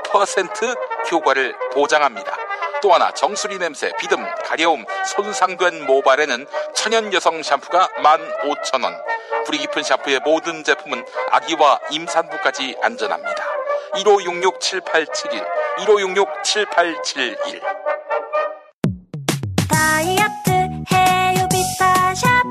[0.04, 2.36] 100% 효과를 보장합니다.
[2.82, 4.84] 또 하나 정수리 냄새, 비듬, 가려움,
[5.16, 9.02] 손상된 모발에는 천연 여성 샴푸가 15,000원.
[9.46, 13.57] 뿌리 깊은 샴푸의 모든 제품은 아기와 임산부까지 안전합니다.
[13.94, 15.44] 1566-7871,
[15.80, 17.60] 1566-7871.
[19.68, 20.50] 다이어트
[20.92, 22.44] 해요 비타샵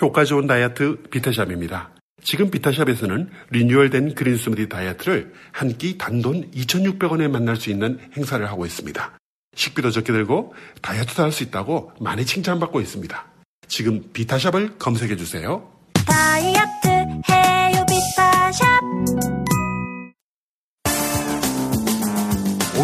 [0.00, 1.90] 효과 좋은 다이어트 비타샵입니다.
[2.22, 8.64] 지금 비타샵에서는 리뉴얼된 그린 스무디 다이어트를 한 끼 단돈 2,600원에 만날 수 있는 행사를 하고
[8.66, 9.12] 있습니다.
[9.56, 13.24] 식비도 적게 들고 다이어트도 할 수 있다고 많이 칭찬받고 있습니다.
[13.68, 15.70] 지금 비타샵을 검색해 주세요.
[16.06, 16.88] 다이어트
[17.30, 18.80] 해요 비타샵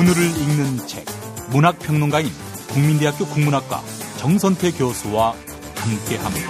[0.01, 1.05] 오늘을 읽는 책
[1.51, 2.27] 문학평론가인
[2.71, 3.83] 국민대학교 국문학과
[4.17, 5.35] 정선태 교수와
[5.77, 6.49] 함께합니다.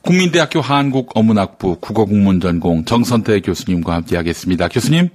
[0.00, 4.68] 국민대학교 한국어문학부 국어국문 전공 정선태 교수님과 함께하겠습니다.
[4.68, 5.10] 교수님,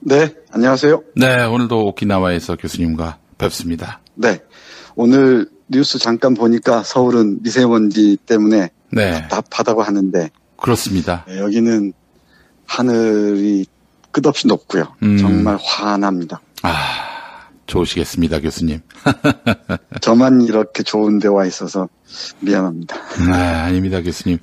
[0.00, 1.04] 네, 안녕하세요.
[1.14, 4.00] 네 오늘도 오키나와에서 교수님과 뵙습니다.
[4.16, 4.40] 네,
[4.96, 11.24] 오늘 뉴스 잠깐 보니까 서울은 미세먼지 때문에 네, 답답하다고 하는데 그렇습니다.
[11.28, 11.92] 네, 여기는
[12.66, 13.66] 하늘이
[14.16, 14.94] 끝없이 높고요.
[15.02, 15.18] 음.
[15.18, 16.40] 정말 환합니다.
[16.62, 16.70] 아
[17.66, 18.80] 좋으시겠습니다, 교수님.
[20.00, 21.88] 저만 이렇게 좋은 데와 있어서
[22.40, 22.96] 미안합니다.
[23.28, 24.38] 아, 아닙니다, 교수님.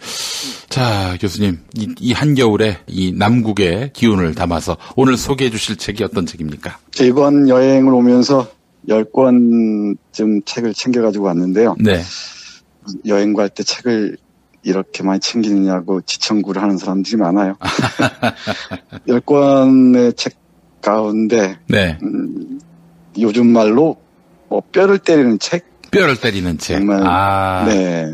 [0.69, 6.77] 자, 교수님, 이, 이 한겨울에 이 남국의 기운을 담아서 오늘 소개해 주실 책이 어떤 책입니까?
[6.91, 8.47] 저 이번 여행을 오면서
[8.89, 11.75] 10권쯤 책을 챙겨가지고 왔는데요.
[11.79, 12.01] 네.
[13.07, 14.17] 여행 갈 때 책을
[14.63, 17.55] 이렇게 많이 챙기느냐고 지청구를 하는 사람들이 많아요.
[19.07, 20.35] 10권의 책
[20.81, 21.97] 가운데 네.
[22.03, 22.59] 음,
[23.19, 23.97] 요즘 말로
[24.49, 26.77] 뭐 뼈를 때리는 책, 뼈를 때리는 책.
[26.77, 28.13] 정말 아, 네,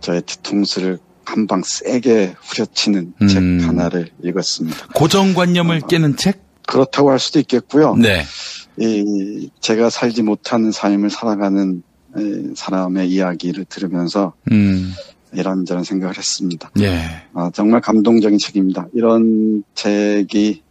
[0.00, 3.26] 저의 뒤통수를 한 방 세게 후려치는 음.
[3.28, 4.86] 책 하나를 읽었습니다.
[4.94, 6.40] 고정관념을 깨는 책?
[6.66, 7.94] 그렇다고 할 수도 있겠고요.
[7.96, 8.24] 네.
[8.78, 11.82] 이 제가 살지 못하는 삶을 살아가는
[12.16, 12.20] 에,
[12.54, 14.92] 사람의 이야기를 들으면서 음,
[15.36, 16.70] 이런저런 생각을 했습니다.
[16.80, 17.02] 예.
[17.34, 18.86] 아, 정말 감동적인 책입니다.
[18.94, 20.62] 이런 책이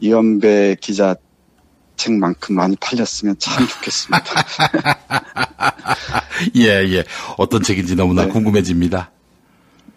[0.00, 1.16] 이연배 기자
[1.96, 4.24] 책만큼 많이 팔렸으면 참 좋겠습니다.
[6.56, 7.04] 예, 예.
[7.38, 8.28] 어떤 책인지 너무나 네.
[8.28, 9.10] 궁금해집니다.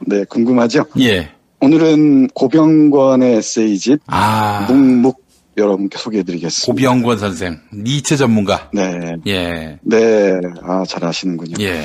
[0.06, 0.86] 네, 궁금하죠?
[1.00, 1.32] 예.
[1.60, 5.26] 오늘은 고병권의 에세이집 아, 묵묵
[5.58, 6.72] 여러분께 소개해드리겠습니다.
[6.72, 8.70] 고병권 선생, 니체 전문가.
[8.72, 9.80] 네, 예.
[9.82, 11.56] 네, 아, 잘 아시는군요.
[11.60, 11.84] 예.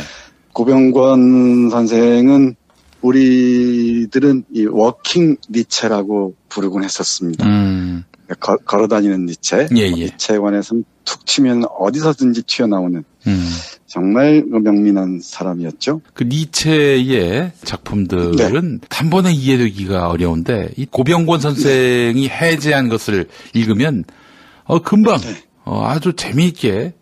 [0.53, 2.55] 고병권 선생은
[3.01, 7.47] 우리들은 이 walking 니체라고 부르곤 했었습니다.
[7.47, 8.05] 음,
[8.39, 9.69] 거- 걸어다니는 니체.
[9.77, 9.91] 예, 예.
[9.91, 13.49] 니체에 관해서는 툭 치면 어디서든지 튀어나오는 음.
[13.87, 16.01] 정말 명민한 사람이었죠.
[16.15, 24.05] 그 니체의 작품들은 단번에 이해되기가 어려운데 이 고병권 선생이 해제한 것을 읽으면
[24.65, 25.19] 어 금방
[25.65, 26.95] 어, 아주 재미있게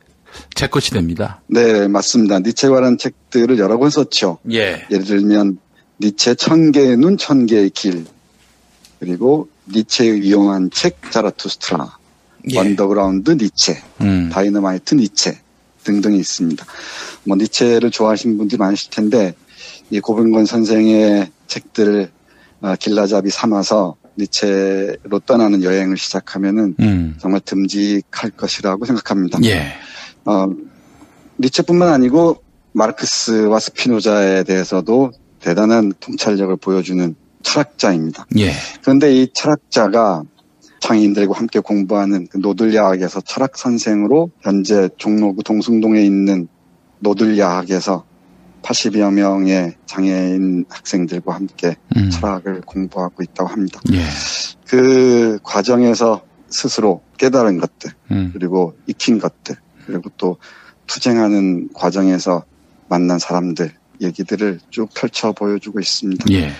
[0.55, 1.41] 제 것이 됩니다.
[1.47, 2.41] 네, 맞습니다.
[2.41, 4.39] 니체에 관한 책들을 여러 권 썼죠.
[4.53, 4.87] 예.
[4.91, 5.59] 예를 들면
[6.01, 8.05] 니체 천 개의 눈, 천 개의 길,
[8.99, 11.99] 그리고 니체의 위험한 책 자라투스트라,
[12.53, 12.59] 예.
[12.59, 14.31] 언더그라운드 니체, 음.
[14.33, 15.39] 다이너마이트 니체
[15.85, 16.65] 등등이 있습니다.
[17.25, 19.35] 뭐 니체를 좋아하시는 분들이 많으실 텐데
[19.91, 22.11] 이 고병권 선생의 책들을
[22.63, 27.17] 어, 길라잡이 삼아서 니체로 떠나는 여행을 시작하면은 음.
[27.19, 29.39] 정말 듬직할 것이라고 생각합니다.
[29.45, 29.73] 예.
[30.25, 30.49] 어,
[31.39, 38.27] 니체뿐만 아니고 마르크스와 스피노자에 대해서도 대단한 통찰력을 보여주는 철학자입니다.
[38.39, 38.53] 예.
[38.83, 40.25] 그런데 이 철학자가
[40.81, 46.49] 장애인들과 함께 공부하는 그 노들야학에서 철학 선생으로 현재 종로구 동숭동에 있는
[47.01, 48.05] 노들야학에서
[48.63, 52.11] 80여 명의 장애인 학생들과 함께 음.
[52.11, 53.81] 철학을 공부하고 있다고 합니다.
[53.93, 54.01] 예.
[54.67, 58.31] 그 과정에서 스스로 깨달은 것들, 음.
[58.33, 59.57] 그리고 익힌 것들,
[59.87, 60.37] 그리고 또
[60.87, 62.45] 투쟁하는 과정에서
[62.89, 66.25] 만난 사람들 얘기들을 쭉 펼쳐 보여주고 있습니다.
[66.33, 66.53] 예.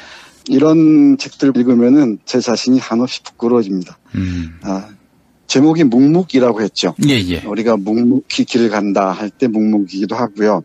[0.49, 3.99] 이런 책들 읽으면은 제 자신이 한없이 부끄러워집니다.
[4.15, 4.59] 음.
[4.63, 4.89] 아,
[5.47, 6.95] 제목이 묵묵이라고 했죠.
[7.09, 7.41] 예, 예.
[7.45, 10.63] 우리가 묵묵히 길을 간다 할 때 묵묵이기도 하고요.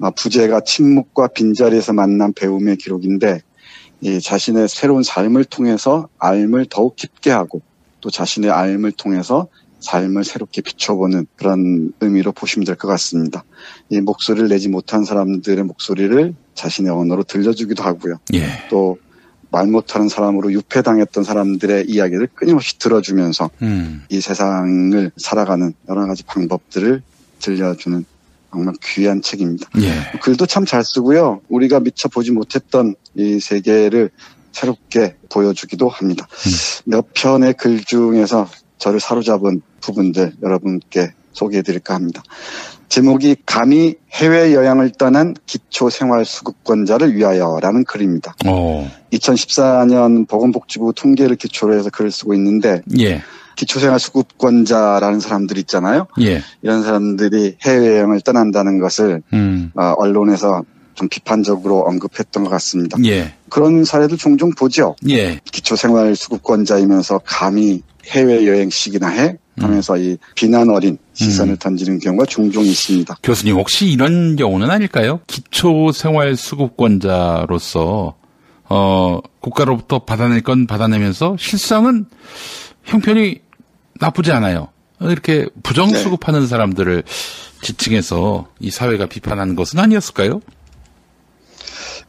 [0.00, 3.40] 아, 부제가 침묵과 빈자리에서 만난 배움의 기록인데
[4.02, 7.60] 이 자신의 새로운 삶을 통해서 알을 더욱 깊게 하고
[8.00, 9.48] 또 자신의 알을 통해서
[9.80, 13.44] 삶을 새롭게 비춰보는 그런 의미로 보시면 될 것 같습니다.
[13.88, 18.18] 이 목소리를 내지 못한 사람들의 목소리를 자신의 언어로 들려주기도 하고요.
[18.34, 18.46] 예.
[18.70, 24.02] 또말 못하는 사람으로 유폐당했던 사람들의 이야기를 끊임없이 들어주면서 음.
[24.08, 27.02] 이 세상을 살아가는 여러 가지 방법들을
[27.40, 28.04] 들려주는
[28.52, 29.68] 정말 귀한 책입니다.
[29.80, 30.18] 예.
[30.20, 31.40] 글도 참 잘 쓰고요.
[31.48, 34.10] 우리가 미처 보지 못했던 이 세계를
[34.52, 36.26] 새롭게 보여주기도 합니다.
[36.84, 38.48] 몇 편의 글 중에서
[38.80, 42.22] 저를 사로잡은 부분들 여러분께 소개해 드릴까 합니다.
[42.88, 48.34] 제목이 감히 해외 여행을 떠난 기초생활수급권자를 위하여라는 글입니다.
[48.46, 48.90] 어.
[49.12, 53.22] 2014년 보건복지부 통계를 기초로 해서 글을 쓰고 있는데 예.
[53.54, 56.08] 기초생활수급권자라는 사람들 있잖아요.
[56.22, 56.42] 예.
[56.62, 59.70] 이런 사람들이 해외 여행을 떠난다는 것을 음.
[59.76, 60.64] 어, 언론에서
[60.94, 62.98] 좀 비판적으로 언급했던 것 같습니다.
[63.04, 63.34] 예.
[63.48, 64.96] 그런 사례도 종종 보죠.
[65.08, 65.38] 예.
[65.44, 69.36] 기초생활수급권자이면서 감히 해외여행식이나 해?
[69.58, 71.58] 하면서 이 비난 어린 시선을 음.
[71.58, 73.16] 던지는 경우가 종종 있습니다.
[73.22, 75.20] 교수님 혹시 이런 경우는 아닐까요?
[75.26, 78.14] 기초생활수급권자로서
[78.70, 82.06] 어 국가로부터 받아낼 건 받아내면서 실상은
[82.84, 83.40] 형편이
[83.98, 84.68] 나쁘지 않아요.
[85.00, 87.02] 이렇게 부정수급하는 사람들을
[87.62, 90.40] 지칭해서 이 사회가 비판하는 것은 아니었을까요?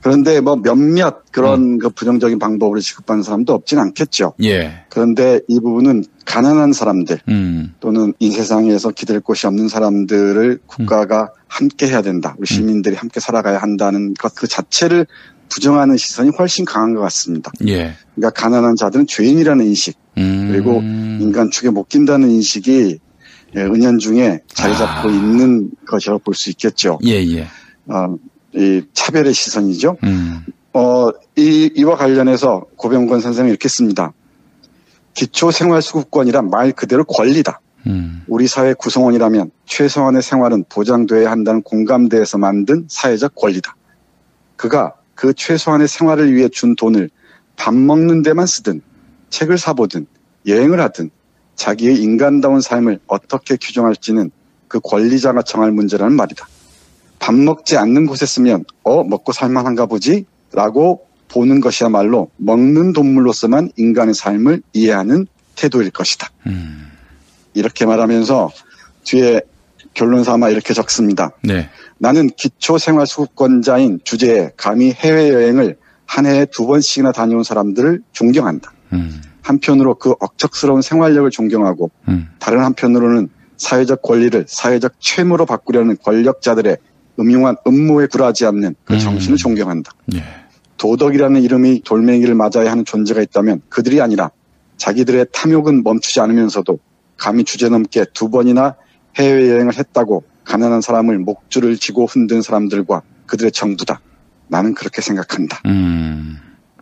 [0.02, 4.34] 그런데 뭐 몇몇 그런 그 부정적인 방법으로 지급하는 사람도 없진 않겠죠.
[4.44, 4.84] 예.
[4.90, 7.74] 그런데 이 부분은 가난한 사람들 음.
[7.80, 12.36] 또는 이 세상에서 기댈 곳이 없는 사람들을 국가가 함께 해야 된다.
[12.40, 15.06] 우리 시민들이 함께 살아가야 한다는 것 그 자체를
[15.50, 17.52] 부정하는 시선이 훨씬 강한 것 같습니다.
[17.68, 17.94] 예.
[18.16, 20.48] 그러니까 가난한 자들은 죄인이라는 인식 음.
[20.52, 23.00] 그리고 인간 축에 못 낀다는 인식이
[23.58, 25.12] 예, 은연중에 자리 잡고 아.
[25.12, 27.00] 있는 것이라고 볼 수 있겠죠.
[27.06, 27.48] 예, 예.
[27.88, 28.16] 어,
[28.54, 29.98] 이 차별의 시선이죠.
[30.04, 30.46] 음.
[30.74, 34.14] 어, 이, 이와 관련해서 고병권 선생은 이렇게 씁니다.
[35.14, 37.60] 기초생활수급권이란 말 그대로 권리다.
[37.88, 38.24] 음.
[38.28, 43.76] 우리 사회 구성원이라면 최소한의 생활은 보장돼야 한다는 공감대에서 만든 사회적 권리다.
[44.56, 47.10] 그가 그 최소한의 생활을 위해 준 돈을
[47.56, 48.82] 밥 먹는 데만 쓰든
[49.30, 50.08] 책을 사보든
[50.48, 51.10] 여행을 하든
[51.56, 54.32] 자기의 인간다운 삶을 어떻게 규정할지는
[54.68, 56.48] 그 권리자가 정할 문제라는 말이다.
[57.22, 64.16] 밥 먹지 않는 곳에 쓰면 어 먹고 살만한가 보지 라고 보는 것이야말로 먹는 동물로서만 인간의
[64.16, 66.30] 삶을 이해하는 태도일 것이다.
[66.48, 66.92] 음.
[67.54, 68.50] 이렇게 말하면서
[69.04, 69.42] 뒤에
[69.94, 71.32] 결론 삼아 이렇게 적습니다.
[71.44, 71.70] 네.
[72.00, 78.74] 나는 기초생활수급권자인 주제에 감히 해외여행을 한 해에 두 번씩이나 다녀온 사람들을 존경한다.
[78.94, 79.22] 음.
[79.44, 82.30] 한편으로 그 억척스러운 생활력을 존경하고 음.
[82.40, 86.78] 다른 한편으로는 사회적 권리를 사회적 채무로 바꾸려는 권력자들의
[87.22, 89.00] 음흉한 음모에 굴하지 않는 그 음.
[89.00, 89.92] 정신을 존경한다.
[90.16, 90.24] 예.
[90.78, 94.32] 도덕이라는 이름이 돌멩이를 맞아야 하는 존재가 있다면 그들이 아니라
[94.78, 96.80] 자기들의 탐욕은 멈추지 않으면서도
[97.18, 98.76] 감히 주제넘게 두 번이나
[99.18, 104.02] 해외여행을 했다고 가난한 사람을 목줄을 쥐고 흔든 사람들과 그들의 정부다.
[104.48, 105.62] 나는 그렇게 생각한다.
[105.68, 106.38] 음.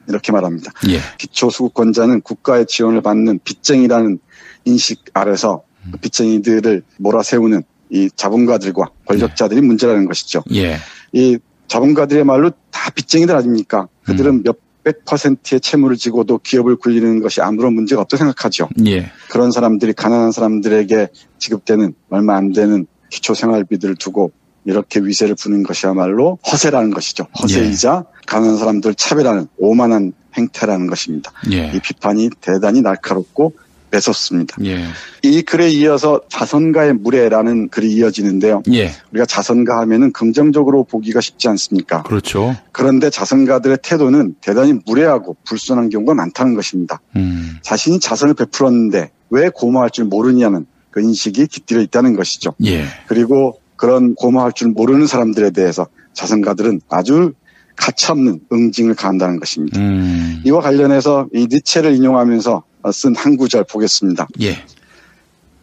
[0.07, 0.71] 이렇게 말합니다.
[0.87, 0.99] 예.
[1.17, 4.19] 기초수급권자는 국가의 지원을 받는 빚쟁이라는
[4.65, 10.43] 인식 아래서 그 빚쟁이들을 몰아세우는 이 자본가들과 권력자들이 문제라는 것이죠.
[10.53, 10.77] 예.
[11.11, 13.87] 이 자본가들의 말로 다 빚쟁이들 아닙니까?
[14.03, 18.69] 그들은 몇백 퍼센트의 채무를 지고도 기업을 굴리는 것이 아무런 문제가 없다고 생각하죠.
[18.85, 19.11] 예.
[19.29, 24.31] 그런 사람들이 가난한 사람들에게 지급되는 얼마 안 되는 기초 생활비들을 두고
[24.65, 27.27] 이렇게 위세를 부는 것이야말로 허세라는 것이죠.
[27.41, 31.31] 허세이자 가난한 사람들 차별하는 오만한 행태라는 것입니다.
[31.51, 31.71] 예.
[31.73, 33.53] 이 비판이 대단히 날카롭고
[33.91, 34.57] 매섭습니다.
[34.63, 34.83] 예.
[35.23, 38.63] 이 글에 이어서 자선가의 무례라는 글이 이어지는데요.
[38.73, 38.91] 예.
[39.11, 42.03] 우리가 자선가 하면은 긍정적으로 보기가 쉽지 않습니까?
[42.03, 42.55] 그렇죠.
[42.71, 47.01] 그런데 자선가들의 태도는 대단히 무례하고 불순한 경우가 많다는 것입니다.
[47.15, 47.57] 음.
[47.61, 52.53] 자신이 자선을 베풀었는데 왜 고마워할 줄 모르냐는 그 인식이 깃들어 있다는 것이죠.
[52.65, 52.85] 예.
[53.07, 57.33] 그리고 그런 고마워할 줄 모르는 사람들에 대해서 자선가들은 아주
[57.79, 59.79] 가차없는 응징을 가한다는 것입니다.
[59.79, 60.41] 음.
[60.45, 64.27] 이와 관련해서 이 니체를 인용하면서 쓴 한 구절 보겠습니다.
[64.41, 64.63] 예.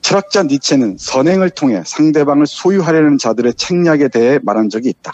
[0.03, 5.12] 철학자 니체는 선행을 통해 상대방을 소유하려는 자들의 책략에 대해 말한 적이 있다.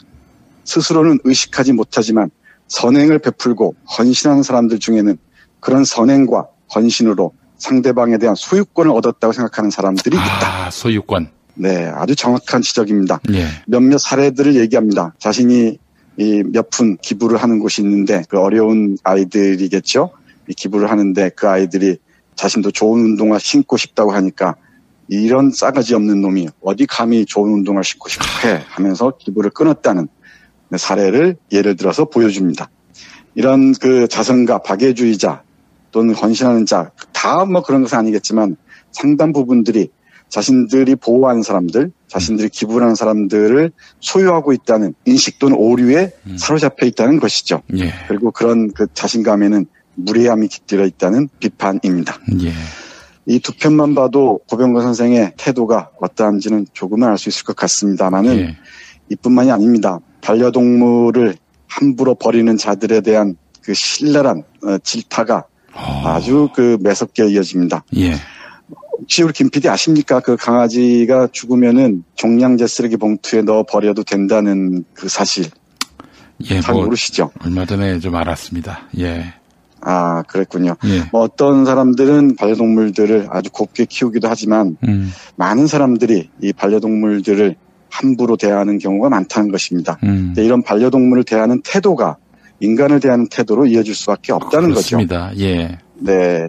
[0.65, 2.31] 스스로는 의식하지 못하지만
[2.69, 5.17] 선행을 베풀고 헌신하는 사람들 중에는
[5.61, 10.67] 그런 선행과 헌신으로 상대방에 대한 소유권을 얻었다고 생각하는 사람들이 있다.
[10.67, 11.29] 아, 소유권.
[11.55, 13.21] 네, 아주 정확한 지적입니다.
[13.33, 13.47] 예.
[13.67, 15.15] 몇몇 사례들을 얘기합니다.
[15.19, 15.79] 자신이
[16.17, 20.11] 이몇푼 기부를 하는 곳이 있는데 그 어려운 아이들이겠죠.
[20.49, 21.99] 이 기부를 하는데 그 아이들이
[22.35, 24.57] 자신도 좋은 운동화 신고 싶다고 하니까
[25.09, 30.09] 이런 싸가지 없는 놈이 어디 감히 좋은 운동화를 신고 싶어 해 하면서 기부를 끊었다는
[30.77, 32.71] 사례를 예를 들어서 보여줍니다.
[33.35, 35.43] 이런 그 자선가, 박애주의자
[35.91, 38.57] 또는 헌신하는 자, 다 뭐 그런 것은 아니겠지만
[38.91, 39.91] 상당 부분들이
[40.29, 43.71] 자신들이 보호하는 사람들, 자신들이 기부하는 사람들을
[44.01, 47.63] 소유하고 있다는 인식 또는 오류에 사로잡혀 있다는 것이죠.
[47.77, 47.93] 예.
[48.09, 52.19] 그리고 그런 그 자신감에는 무례함이 깃들어 있다는 비판입니다.
[52.43, 52.53] 예.
[53.27, 58.57] 이두 편만 봐도 고병건 선생의 태도가 어떠한지는 조금은 알 수 있을 것 같습니다만은 예.
[59.11, 60.01] 이뿐만이 아닙니다.
[60.23, 61.37] 반려동물을
[61.69, 65.45] 함부로 버리는 자들에 대한 그 신랄한 어, 질타가
[66.05, 67.85] 아주 그 매섭게 이어집니다.
[67.97, 68.15] 예.
[69.01, 70.21] 혹시 우리 김 PD 아십니까?
[70.21, 75.47] 그 강아지가 죽으면은 종량제 쓰레기 봉투에 넣어 버려도 된다는 그 사실
[76.51, 77.31] 예, 잘 뭐 모르시죠?
[77.45, 78.89] 얼마 전에 좀 알았습니다.
[78.99, 79.35] 예.
[79.85, 80.77] 아 그랬군요.
[80.85, 81.03] 예.
[81.11, 85.13] 뭐 어떤 사람들은 반려동물들을 아주 곱게 키우기도 하지만 음.
[85.37, 87.57] 많은 사람들이 이 반려동물들을
[87.91, 89.99] 함부로 대하는 경우가 많다는 것입니다.
[90.05, 90.35] 음.
[90.37, 92.17] 이런 반려동물을 대하는 태도가
[92.61, 94.97] 인간을 대하는 태도로 이어질 수밖에 없다는 거죠.
[94.97, 95.33] 그렇습니다.
[95.39, 95.79] 예.
[95.95, 96.49] 네.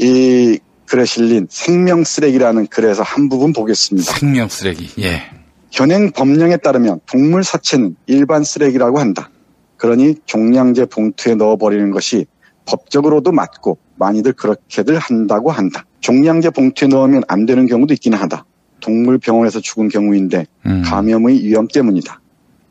[0.00, 4.12] 이 글에 실린 생명 쓰레기라는 글에서 한 부분 보겠습니다.
[4.12, 4.88] 생명 쓰레기.
[5.02, 5.22] 예.
[5.70, 9.30] 현행 법령에 따르면 동물 사체는 일반 쓰레기라고 한다.
[9.76, 12.26] 그러니 종량제 봉투에 넣어버리는 것이
[12.68, 15.84] 법적으로도 맞고 많이들 그렇게들 한다고 한다.
[16.00, 18.44] 종량제 봉투에 넣으면 안 되는 경우도 있기는 하다.
[18.80, 20.82] 동물 병원에서 죽은 경우인데 음.
[20.84, 22.20] 감염의 위험 때문이다.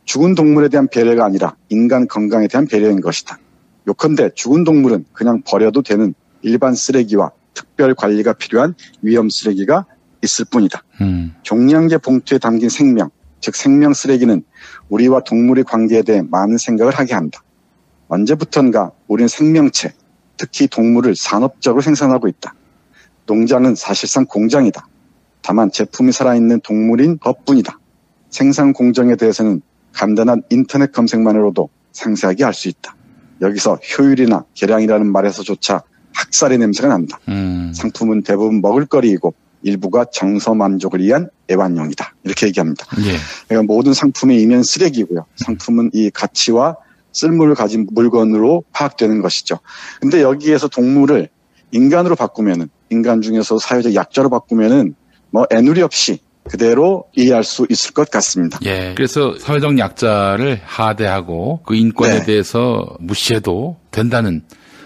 [0.06, 3.40] 죽은 동물에 대한 배려가 아니라 인간 건강에 대한 배려인 것이다.
[3.88, 9.86] 요컨대 죽은 동물은 그냥 버려도 되는 일반 쓰레기와 특별 관리가 필요한 위험 쓰레기가
[10.24, 10.84] 있을 뿐이다.
[11.02, 11.34] 음.
[11.42, 13.10] 종량제 봉투에 담긴 생명,
[13.42, 14.44] 즉 생명 쓰레기는
[14.90, 17.42] 우리와 동물의 관계에 대해 많은 생각을 하게 한다.
[18.08, 19.94] 언제부턴가 우리는 생명체,
[20.38, 22.54] 특히 동물을 산업적으로 생산하고 있다.
[23.26, 24.88] 농장은 사실상 공장이다.
[25.42, 27.80] 다만 제품이 살아있는 동물인 것뿐이다.
[28.30, 29.62] 생산 공정에 대해서는
[29.94, 32.96] 간단한 인터넷 검색만으로도 상세하게 알 수 있다.
[33.42, 35.82] 여기서 효율이나 계량이라는 말에서조차
[36.14, 37.20] 학살의 냄새가 난다.
[37.28, 37.72] 음.
[37.76, 39.34] 상품은 대부분 먹을거리이고
[39.64, 42.16] 일부가 정서 만족을 위한 애완용이다.
[42.24, 42.86] 이렇게 얘기합니다.
[43.06, 43.18] 예.
[43.48, 45.26] 그러니까 모든 상품의 이면 쓰레기고요.
[45.36, 46.78] 상품은 이 가치와
[47.18, 49.60] 쓸모를 가진 물건으로 파악되는 것이죠.
[50.00, 51.30] 근데 여기에서 동물을
[51.72, 54.96] 인간으로 바꾸면은 인간 중에서 사회적 약자로 바꾸면은
[55.32, 58.60] 뭐 애누리 없이 그대로 이해할 수 있을 것 같습니다.
[58.64, 58.94] 예.
[58.96, 62.26] 그래서 사회적 약자를 하대하고 그 인권에 네.
[62.26, 64.44] 대해서 무시해도 된다는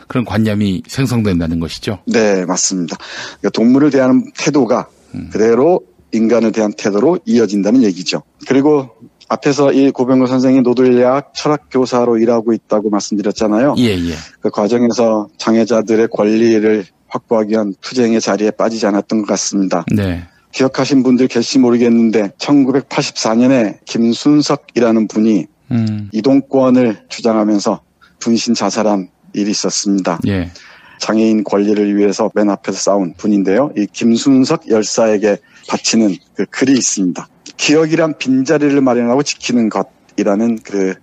[0.07, 1.99] 그런 관념이 생성된다는 것이죠.
[2.07, 2.97] 네, 맞습니다.
[3.39, 5.29] 그러니까 동물을 대하는 태도가 음.
[5.31, 8.23] 그대로 인간을 대한 태도로 이어진다는 얘기죠.
[8.47, 8.89] 그리고
[9.31, 13.75] 앞에서 이 고병호 선생이 노들대학 철학 교사로 일하고 있다고 말씀드렸잖아요.
[13.77, 14.13] 예, 예.
[14.41, 19.85] 그 과정에서 장애자들의 권리를 확보하기 위한 투쟁의 자리에 빠지지 않았던 것 같습니다.
[19.95, 20.23] 네.
[20.51, 26.09] 기억하신 분들 계실지 모르겠는데 1984년에 김순석이라는 분이 음.
[26.11, 27.81] 이동권을 주장하면서
[28.19, 30.19] 분신 자살한 일이 있었습니다.
[30.27, 30.51] 예.
[30.99, 33.71] 장애인 권리를 위해서 맨 앞에서 싸운 분인데요.
[33.77, 35.37] 이 김순석 열사에게
[35.69, 37.27] 바치는 그 글이 있습니다.
[37.61, 40.95] 기억이란 빈자리를 마련하고 지키는 것이라는 그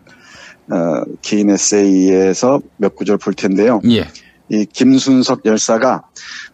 [0.70, 3.80] 어, 긴 에세이에서 몇 구절 볼 텐데요.
[3.88, 4.08] 예.
[4.50, 6.02] 이 김순석 열사가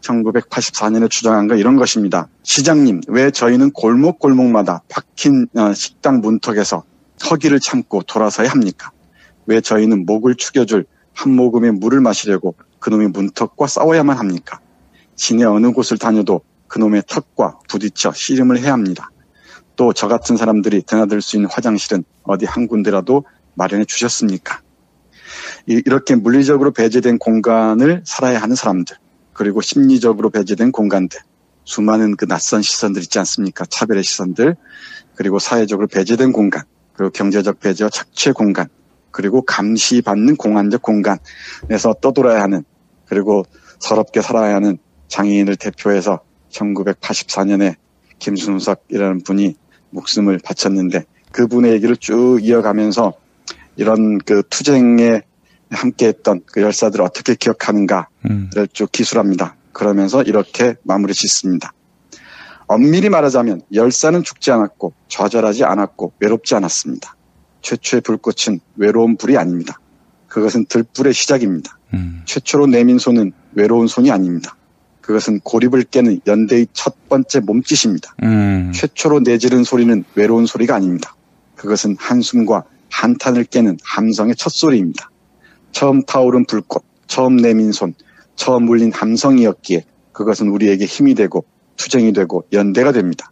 [0.02, 2.28] 1984년에 주장한 거 이런 것입니다.
[2.42, 6.84] 시장님, 왜 저희는 골목골목마다 박힌 어, 식당 문턱에서
[7.30, 8.90] 허기를 참고 돌아서야 합니까?
[9.46, 10.84] 왜 저희는 목을 축여줄
[11.14, 14.60] 한 모금의 물을 마시려고 그놈의 문턱과 싸워야만 합니까?
[15.16, 19.10] 시내 어느 곳을 다녀도 그놈의 턱과 부딪혀 씨름을 해야 합니다.
[19.76, 24.60] 또 저 같은 사람들이 드나들 수 있는 화장실은 어디 한 군데라도 마련해 주셨습니까?
[25.66, 28.96] 이- 이렇게 물리적으로 배제된 공간을 살아야 하는 사람들,
[29.32, 31.20] 그리고 심리적으로 배제된 공간들,
[31.64, 33.64] 수많은 그 낯선 시선들 있지 않습니까?
[33.64, 34.56] 차별의 시선들,
[35.16, 36.62] 그리고 사회적으로 배제된 공간,
[36.92, 38.68] 그리고 경제적 배제와 착취의 공간,
[39.10, 42.64] 그리고 감시받는 공안적 공간에서 떠돌아야 하는,
[43.06, 43.44] 그리고
[43.80, 46.20] 서럽게 살아야 하는 장애인을 대표해서
[46.50, 47.74] 1984년에
[48.18, 49.56] 김순석이라는 분이
[49.94, 53.14] 목숨을 바쳤는데 그분의 얘기를 쭉 이어가면서
[53.76, 55.22] 이런 그 투쟁에
[55.70, 58.50] 함께했던 그 열사들을 어떻게 기억하는가를 음.
[58.72, 59.56] 쭉 기술합니다.
[59.72, 61.72] 그러면서 이렇게 마무리 짓습니다.
[62.66, 67.16] 엄밀히 말하자면 열사는 죽지 않았고 좌절하지 않았고 외롭지 않았습니다.
[67.62, 69.80] 최초의 불꽃은 외로운 불이 아닙니다.
[70.28, 71.78] 그것은 들불의 시작입니다.
[71.94, 72.22] 음.
[72.24, 74.56] 최초로 내민 손은 외로운 손이 아닙니다.
[75.04, 78.14] 그것은 고립을 깨는 연대의 첫 번째 몸짓입니다.
[78.22, 78.72] 음.
[78.74, 81.14] 최초로 내지른 소리는 외로운 소리가 아닙니다.
[81.56, 85.10] 그것은 한숨과 한탄을 깨는 함성의 첫 소리입니다.
[85.72, 87.92] 처음 타오른 불꽃, 처음 내민 손,
[88.34, 91.44] 처음 물린 함성이었기에 그것은 우리에게 힘이 되고
[91.76, 93.30] 투쟁이 되고 연대가 됩니다.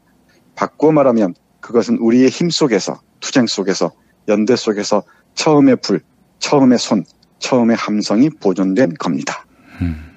[0.54, 3.92] 바꾸어 말하면 그것은 우리의 힘 속에서 투쟁 속에서
[4.28, 5.04] 연대 속에서
[5.36, 6.02] 처음의 불,
[6.38, 7.04] 처음의 손,
[7.38, 9.46] 처음의 함성이 보존된 겁니다.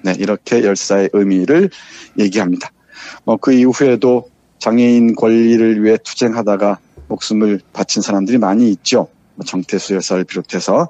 [0.02, 1.70] 네, 이렇게 열사의 의미를
[2.18, 2.70] 얘기합니다.
[3.24, 9.08] 뭐 그 이후에도 장애인 권리를 위해 투쟁하다가 목숨을 바친 사람들이 많이 있죠.
[9.34, 10.88] 뭐 정태수 열사를 비롯해서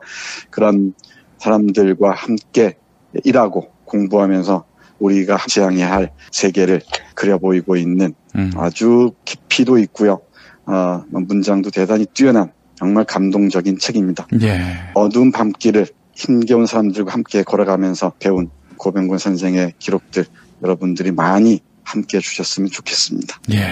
[0.51, 0.95] 그런
[1.39, 2.77] 사람들과 함께
[3.25, 4.65] 일하고 공부하면서
[4.99, 6.81] 우리가 지향해야 할 세계를
[7.15, 8.51] 그려 보이고 있는 음.
[8.57, 10.21] 아주 깊이도 있고요.
[10.65, 14.27] 어, 문장도 대단히 뛰어난 정말 감동적인 책입니다.
[14.43, 14.61] 예.
[14.95, 20.25] 어두운 밤길을 힘겨운 사람들과 함께 걸어가면서 배운 고병곤 선생의 기록들
[20.63, 23.41] 여러분들이 많이 함께 해주셨으면 좋겠습니다.
[23.53, 23.69] 예.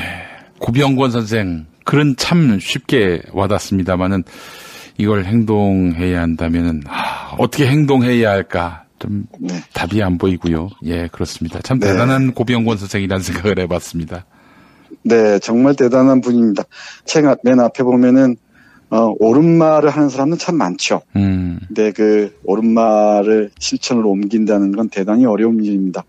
[0.58, 4.24] 고병권 선생 글은 참 쉽게 와닿습니다만은
[4.98, 9.60] 이걸 행동해야 한다면은 아, 어떻게 행동해야 할까 좀 네.
[9.74, 10.70] 답이 안 보이고요.
[10.84, 11.60] 예, 그렇습니다.
[11.62, 11.88] 참 네.
[11.88, 14.24] 대단한 고병권 선생이라는 생각을 해봤습니다.
[15.02, 16.62] 네, 정말 대단한 분입니다.
[17.04, 18.36] 책 맨 앞에 보면은
[18.90, 21.02] 어, 옳은 말을 하는 사람은 참 많죠.
[21.16, 26.04] 음, 근데 그 옳은 말을 실천으로 옮긴다는 건 대단히 어려운 일입니다.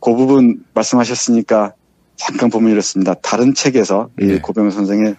[0.00, 1.74] 그 부분 말씀하셨으니까
[2.16, 3.14] 잠깐 보면 이렇습니다.
[3.14, 4.38] 다른 책에서 이 네.
[4.40, 5.16] 고병호 선생의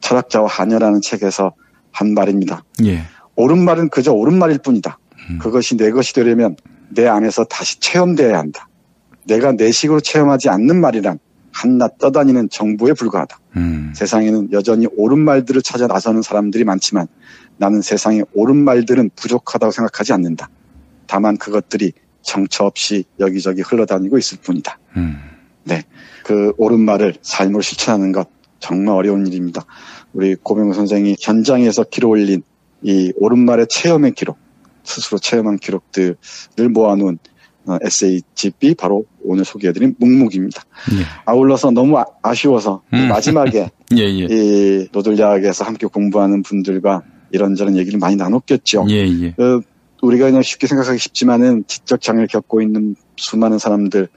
[0.00, 1.52] 철학자와 하녀라는 책에서
[1.90, 2.64] 한 말입니다.
[2.84, 3.02] 예,
[3.36, 4.98] 옳은 말은 그저 옳은 말일 뿐이다.
[5.30, 5.38] 음.
[5.38, 6.56] 그것이 내 것이 되려면
[6.90, 8.68] 내 안에서 다시 체험되어야 한다.
[9.26, 11.18] 내가 내 식으로 체험하지 않는 말이란
[11.54, 13.38] 한낱 떠다니는 정보에 불과하다.
[13.56, 17.06] 음, 세상에는 여전히 옳은 말들을 찾아 나서는 사람들이 많지만
[17.56, 20.50] 나는 세상에 옳은 말들은 부족하다고 생각하지 않는다.
[21.06, 21.92] 다만 그것들이
[22.22, 24.78] 정처 없이 여기저기 흘러다니고 있을 뿐이다.
[24.96, 25.18] 음,
[26.24, 28.28] 그 옳은 말을 삶으로 실천하는 것
[28.58, 29.64] 정말 어려운 일입니다.
[30.14, 32.42] 우리 고병호 선생이 현장에서 기록 올린
[32.82, 34.38] 이 옳은 말의 체험의 기록,
[34.82, 36.16] 스스로 체험한 기록들을
[36.72, 37.18] 모아놓은
[37.66, 40.62] 어, 에세이집이 바로 오늘 소개해드린 묵묵입니다.
[40.92, 43.08] 예, 아울러서 너무 아, 쉬워서 음.
[43.08, 48.86] 마지막에 예, 예, 이 노들야학에서 함께 공부하는 분들과 이런저런 얘기를 많이 나눴겠죠.
[48.90, 49.60] 예, 예, 어,
[50.02, 54.08] 우리가 그냥 쉽게 생각하기 쉽지만은 지적 장애를 겪고 있는 수많은 사람들,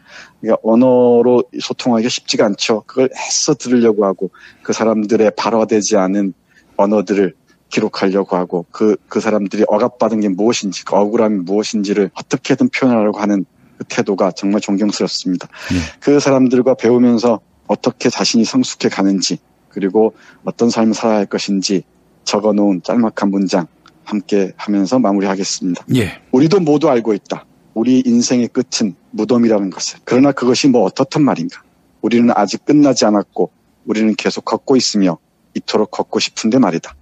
[0.41, 2.83] 그러니까 언어로 소통하기가 쉽지가 않죠.
[2.85, 4.29] 그걸 애써 들으려고 하고
[4.63, 6.33] 그 사람들의 발화되지 않은
[6.75, 7.33] 언어들을
[7.69, 13.45] 기록하려고 하고 그, 그 사람들이 억압받은 게 무엇인지, 그 억울함이 무엇인지를 어떻게든 표현하려고 하는
[13.77, 15.47] 그 태도가 정말 존경스럽습니다.
[15.73, 15.99] 예.
[15.99, 19.39] 그 사람들과 배우면서 어떻게 자신이 성숙해 가는지
[19.69, 21.83] 그리고 어떤 삶을 살아야 할 것인지
[22.23, 23.67] 적어 놓은 짤막한 문장
[24.03, 25.85] 함께 하면서 마무리하겠습니다.
[25.95, 27.45] 예, 우리도 모두 알고 있다.
[27.73, 29.99] 우리 인생의 끝은 무덤이라는 것을.
[30.03, 31.61] 그러나 그것이 뭐 어떻단 말인가.
[32.01, 33.51] 우리는 아직 끝나지 않았고
[33.85, 35.17] 우리는 계속 걷고 있으며
[35.53, 36.95] 이토록 걷고 싶은데 말이다.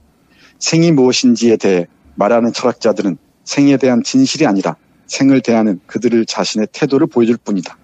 [0.60, 4.76] 생이 무엇인지에 대해 말하는 철학자들은 생에 대한 진실이 아니라
[5.08, 7.78] 생을 대하는 그들을 자신의 태도를 보여줄 뿐이다.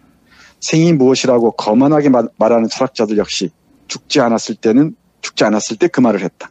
[0.60, 3.50] 생이 무엇이라고 거만하게 마- 말하는 철학자들 역시
[3.88, 6.50] 죽지 않았을 때는 죽지 않았을 때 그 말을 했다.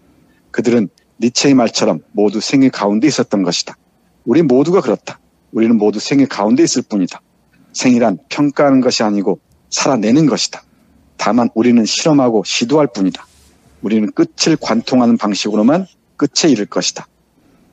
[0.50, 0.88] 그들은
[1.20, 3.76] 니체의 말처럼 모두 생의 가운데 있었던 것이다.
[4.24, 5.18] 우리 모두가 그렇다.
[5.52, 7.20] 우리는 모두 생의 가운데 있을 뿐이다.
[7.72, 9.40] 생이란 평가하는 것이 아니고
[9.70, 10.62] 살아내는 것이다.
[11.16, 13.26] 다만 우리는 실험하고 시도할 뿐이다.
[13.82, 15.86] 우리는 끝을 관통하는 방식으로만
[16.20, 17.06] 끝에 이를 것이다.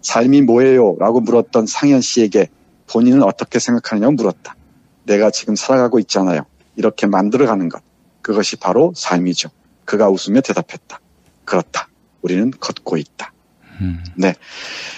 [0.02, 0.96] 삶이 뭐예요?
[1.00, 2.48] 라고 물었던 상현 씨에게
[2.90, 4.56] 본인은 어떻게 생각하느냐고 물었다.
[5.04, 6.46] 내가 지금 살아가고 있잖아요.
[6.78, 7.82] 이렇게 만들어가는 것.
[8.22, 9.50] 그것이 바로 삶이죠.
[9.84, 11.02] 그가 웃으며 대답했다.
[11.44, 11.90] 그렇다.
[12.22, 13.34] 우리는 걷고 있다.
[13.82, 14.34] 음, 네.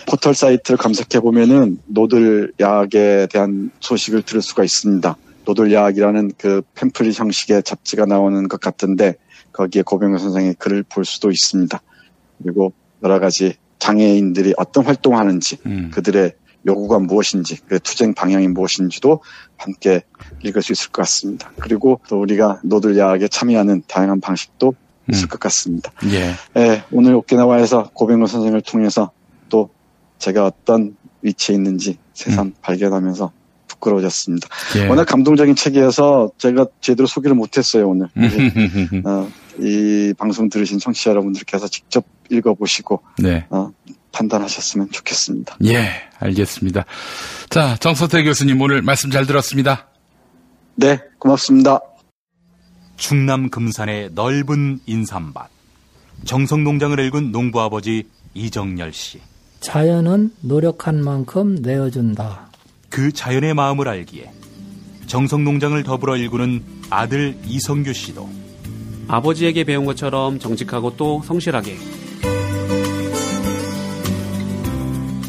[0.08, 5.18] 포털 사이트를 검색해 보면은 노들 야학에 대한 소식을 들을 수가 있습니다.
[5.46, 9.16] 노들 야학이라는 그 팸플릿 형식의 잡지가 나오는 것 같은데
[9.54, 11.82] 거기에 고병호 선생의 글을 볼 수도 있습니다.
[12.44, 12.74] 그리고
[13.04, 16.34] 여러 가지 장애인들이 어떤 활동을 하는지 음, 그들의
[16.68, 19.22] 요구가 무엇인지 그 투쟁 방향이 무엇인지도
[19.58, 20.04] 함께
[20.44, 21.52] 읽을 수 있을 것 같습니다.
[21.60, 24.74] 그리고 또 우리가 노들 야학에 참여하는 다양한 방식도
[25.10, 25.28] 있을 음.
[25.30, 25.92] 것 같습니다.
[26.12, 29.12] 예, 예, 오늘 오키나와에서 고병호 선생을 통해서
[29.48, 29.70] 또
[30.20, 33.32] 제가 어떤 위치에 있는지 새삼 발견하면서
[33.68, 34.48] 부끄러워졌습니다.
[34.78, 34.88] 예.
[34.88, 38.10] 워낙 감동적인 책이어서 제가 제대로 소개를 못했어요 오늘.
[38.18, 39.30] 음, 어,
[39.60, 43.46] 이 방송 들으신 청취자 여러분들께서 직접 읽어보시고 네.
[43.50, 43.72] 어,
[44.12, 45.58] 판단하셨으면 좋겠습니다.
[45.66, 46.86] 예, 알겠습니다.
[47.50, 49.88] 자, 정서태 교수님 오늘 말씀 잘 들었습니다.
[50.76, 51.82] 네, 고맙습니다.
[52.98, 55.50] 충남 금산의 넓은 인삼밭.
[56.26, 59.22] 정성농장을 일군 농부 아버지 이정열 씨.
[59.62, 62.50] 자연은 노력한 만큼 내어준다.
[62.90, 64.32] 그 자연의 마음을 알기에
[65.08, 68.30] 정성농장을 더불어 일구는 아들 이성규 씨도
[69.10, 71.76] 아버지에게 배운 것처럼 정직하고 또 성실하게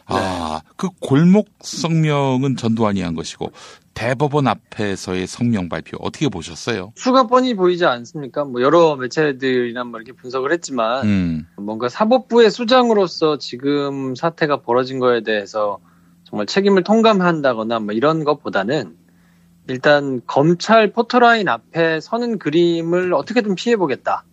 [0.08, 3.52] 아, 그 골목 성명은 전두환이 한 것이고
[3.96, 6.92] 대법원 앞에서의 성명 발표 어떻게 보셨어요?
[6.96, 8.44] 수가 뻔히 보이지 않습니까?
[8.44, 15.24] 뭐 여러 매체들이나 뭐 이렇게 분석을 했지만 음, 뭔가 사법부의 수장으로서 지금 사태가 벌어진 거에
[15.24, 15.80] 대해서
[16.26, 18.96] 정말 책임을 통감한다거나 뭐 이런 것보다는
[19.68, 24.26] 일단 검찰 포토라인 앞에 서는 그림을 어떻게든 피해보겠다.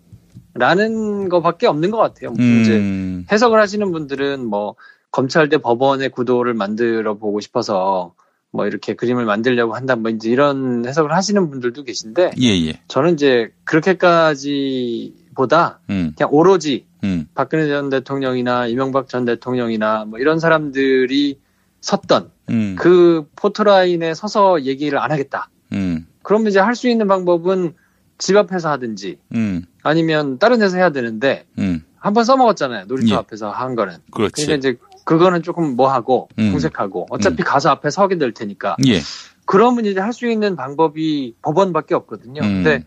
[0.54, 2.34] 라는 것밖에 없는 것 같아요.
[2.34, 4.74] 이제 음, 해석을 하시는 분들은 뭐
[5.12, 8.14] 검찰 대 법원의 구도를 만들어 보고 싶어서
[8.50, 12.80] 뭐 이렇게 그림을 만들려고 한다 뭐 이제 이런 해석을 하시는 분들도 계신데 예, 예.
[12.88, 20.18] 저는 이제 그렇게까지 보다 음, 그냥 오로지 음, 박근혜 전 대통령이나 이명박 전 대통령이나 뭐
[20.18, 21.38] 이런 사람들이
[21.80, 25.48] 섰던 음, 그 포토라인에 서서 얘기를 안 하겠다.
[25.72, 27.74] 음, 그러면 이제 할 수 있는 방법은
[28.18, 32.84] 집 앞에서 하든지 음, 아니면 다른 데서 해야 되는데 음, 한번 써먹었잖아요.
[32.86, 33.18] 놀이터 예.
[33.18, 33.96] 앞에서 한 거는.
[34.12, 34.44] 그렇지.
[34.46, 36.50] 그러니까 이제 그거는 조금 뭐하고 음.
[36.52, 39.00] 공색하고 어차피 가서 앞에 서게 될 테니까 예,
[39.46, 42.40] 그러면 이제 할 수 있는 방법이 법원밖에 없거든요.
[42.42, 42.62] 음.
[42.62, 42.84] 근데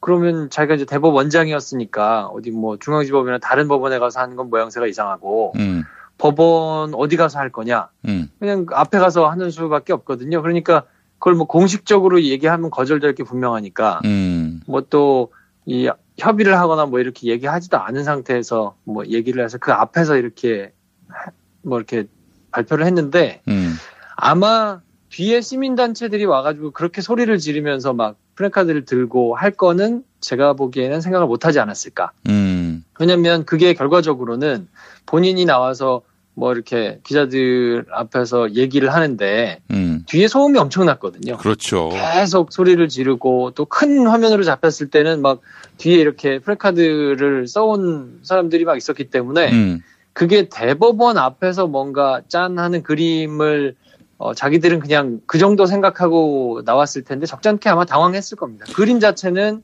[0.00, 5.84] 그러면 자기가 이제 대법원장이었으니까 어디 뭐 중앙지법이나 다른 법원에 가서 하는 건 모양새가 이상하고 음,
[6.18, 10.42] 법원 어디 가서 할 거냐 음, 그냥 앞에 가서 하는 수밖에 없거든요.
[10.42, 10.84] 그러니까
[11.18, 15.32] 그걸 뭐 공식적으로 얘기하면 거절될 게 분명하니까 음, 뭐또
[15.64, 20.72] 이 협의를 하거나 뭐 이렇게 얘기하지도 않은 상태에서 뭐 얘기를 해서 그 앞에서 이렇게
[21.08, 21.32] 하-
[21.66, 22.04] 뭐 이렇게
[22.52, 23.74] 발표를 했는데 음,
[24.16, 31.26] 아마 뒤에 시민단체들이 와가지고 그렇게 소리를 지르면서 막 프랭카드를 들고 할 거는 제가 보기에는 생각을
[31.26, 32.12] 못하지 않았을까.
[32.28, 34.68] 음, 왜냐면 그게 결과적으로는
[35.06, 36.02] 본인이 나와서
[36.34, 41.38] 뭐 이렇게 기자들 앞에서 얘기를 하는데 음, 뒤에 소음이 엄청났거든요.
[41.38, 41.88] 그렇죠.
[41.90, 45.40] 계속 소리를 지르고 또 큰 화면으로 잡혔을 때는 막
[45.78, 49.82] 뒤에 이렇게 프랭카드를 써온 사람들이 막 있었기 때문에 음,
[50.16, 53.76] 그게 대법원 앞에서 뭔가 짠 하는 그림을
[54.16, 58.64] 어, 자기들은 그냥 그 정도 생각하고 나왔을 텐데 적잖게 아마 당황했을 겁니다.
[58.74, 59.60] 그림 자체는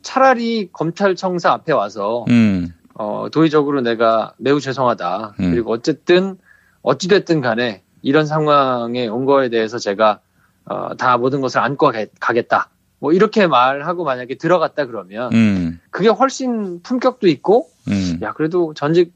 [0.00, 5.34] 차라리 검찰청사 앞에 와서 음, 어, 도의적으로 내가 매우 죄송하다.
[5.38, 5.50] 음.
[5.50, 6.38] 그리고 어쨌든
[6.80, 10.20] 어찌됐든 간에 이런 상황에 온 거에 대해서 제가
[10.64, 12.70] 어, 다 모든 것을 안고 가- 가겠다.
[13.00, 19.12] 뭐 이렇게 말하고 만약에 들어갔다 그러면 음, 그게 훨씬 품격도 있고 음, 야 그래도 전직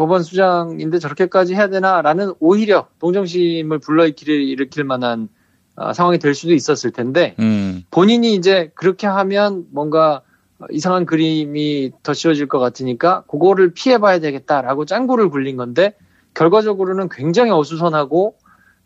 [0.00, 5.28] 법원 수장인데 저렇게까지 해야 되나라는 오히려 동정심을 불러일으킬 일으킬 만한
[5.76, 10.22] 어, 상황이 될 수도 있었을 텐데 음, 본인이 이제 그렇게 하면 뭔가
[10.70, 15.94] 이상한 그림이 더 씌워질 것 같으니까 그거를 피해봐야 되겠다라고 짱구를 굴린 건데
[16.32, 18.36] 결과적으로는 굉장히 어수선하고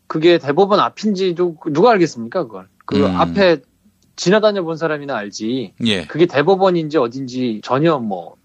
[0.07, 3.15] 그게 대법원 앞인지도 누가 알겠습니까 그걸 그 음.
[3.15, 3.61] 앞에
[4.17, 8.35] 지나다녀 본 사람이나 알지 예, 그게 대법원인지 어딘지 전혀 뭐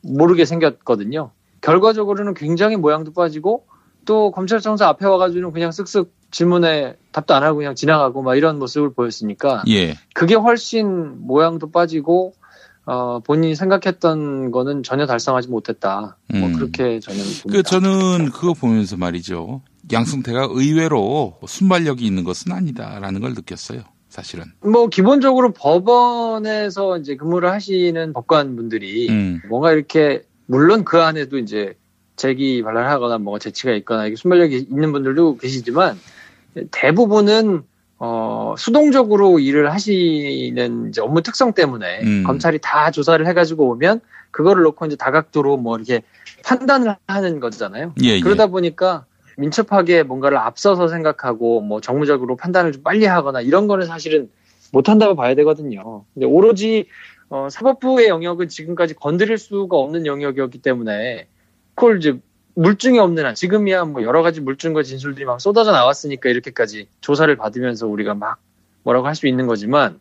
[0.00, 1.32] 모르게 생겼거든요.
[1.64, 3.66] 결과적으로는 굉장히 모양도 빠지고
[4.04, 8.92] 또 검찰청사 앞에 와가지고는 그냥 쓱쓱 질문에 답도 안 하고 그냥 지나가고 막 이런 모습을
[8.92, 12.34] 보였으니까 예, 그게 훨씬 모양도 빠지고
[12.84, 16.18] 어, 본인이 생각했던 거는 전혀 달성하지 못했다.
[16.34, 16.52] 뭐 음.
[16.52, 17.50] 그렇게 저는 봅니다.
[17.50, 19.62] 그 저는 그거 보면서 말이죠.
[19.90, 23.80] 양승태가 의외로 순발력이 있는 것은 아니다라는 걸 느꼈어요.
[24.10, 24.44] 사실은.
[24.60, 29.40] 뭐 기본적으로 법원에서 이제 근무를 하시는 법관 분들이 음.
[29.48, 31.74] 뭔가 이렇게 물론 그 안에도 이제
[32.16, 35.98] 재기 발랄하거나 뭔가 재치가 있거나 이게 순발력이 있는 분들도 계시지만
[36.70, 37.62] 대부분은
[37.98, 42.24] 어 수동적으로 일을 하시는 이제 업무 특성 때문에 음.
[42.24, 46.02] 검찰이 다 조사를 해가지고 오면 그거를 놓고 이제 다각도로 뭐 이렇게
[46.44, 47.94] 판단을 하는 거잖아요.
[48.02, 48.20] 예, 예.
[48.20, 49.06] 그러다 보니까
[49.38, 54.28] 민첩하게 뭔가를 앞서서 생각하고 뭐 정무적으로 판단을 좀 빨리 하거나 이런 거는 사실은
[54.72, 56.04] 못한다고 봐야 되거든요.
[56.14, 56.86] 근데 오로지
[57.34, 61.26] 어, 사법부의 영역은 지금까지 건드릴 수가 없는 영역이었기 때문에
[61.74, 62.16] 그걸 이제
[62.54, 67.88] 물증이 없는 한 지금이야 뭐 여러 가지 물증과 진술들이 막 쏟아져 나왔으니까 이렇게까지 조사를 받으면서
[67.88, 68.38] 우리가 막
[68.84, 69.98] 뭐라고 할 수 있는 거지만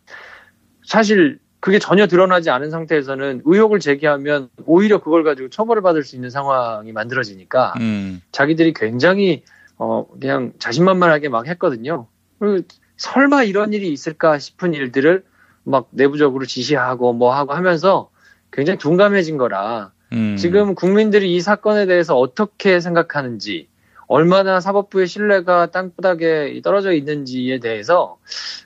[0.85, 6.29] 사실 그게 전혀 드러나지 않은 상태에서는 의혹을 제기하면 오히려 그걸 가지고 처벌을 받을 수 있는
[6.29, 8.21] 상황이 만들어지니까 음.
[8.31, 9.43] 자기들이 굉장히
[9.79, 12.05] 어 그냥 자신만만하게 막 했거든요.
[12.37, 12.67] 그리고
[12.97, 15.23] 설마 이런 일이 있을까 싶은 일들을
[15.63, 18.09] 막 내부적으로 지시하고 뭐 하고 하면서
[18.51, 20.35] 굉장히 둔감해진 거라 음.
[20.37, 23.67] 지금 국민들이 이 사건에 대해서 어떻게 생각하는지
[24.07, 28.17] 얼마나 사법부의 신뢰가 땅바닥에 떨어져 있는지에 대해서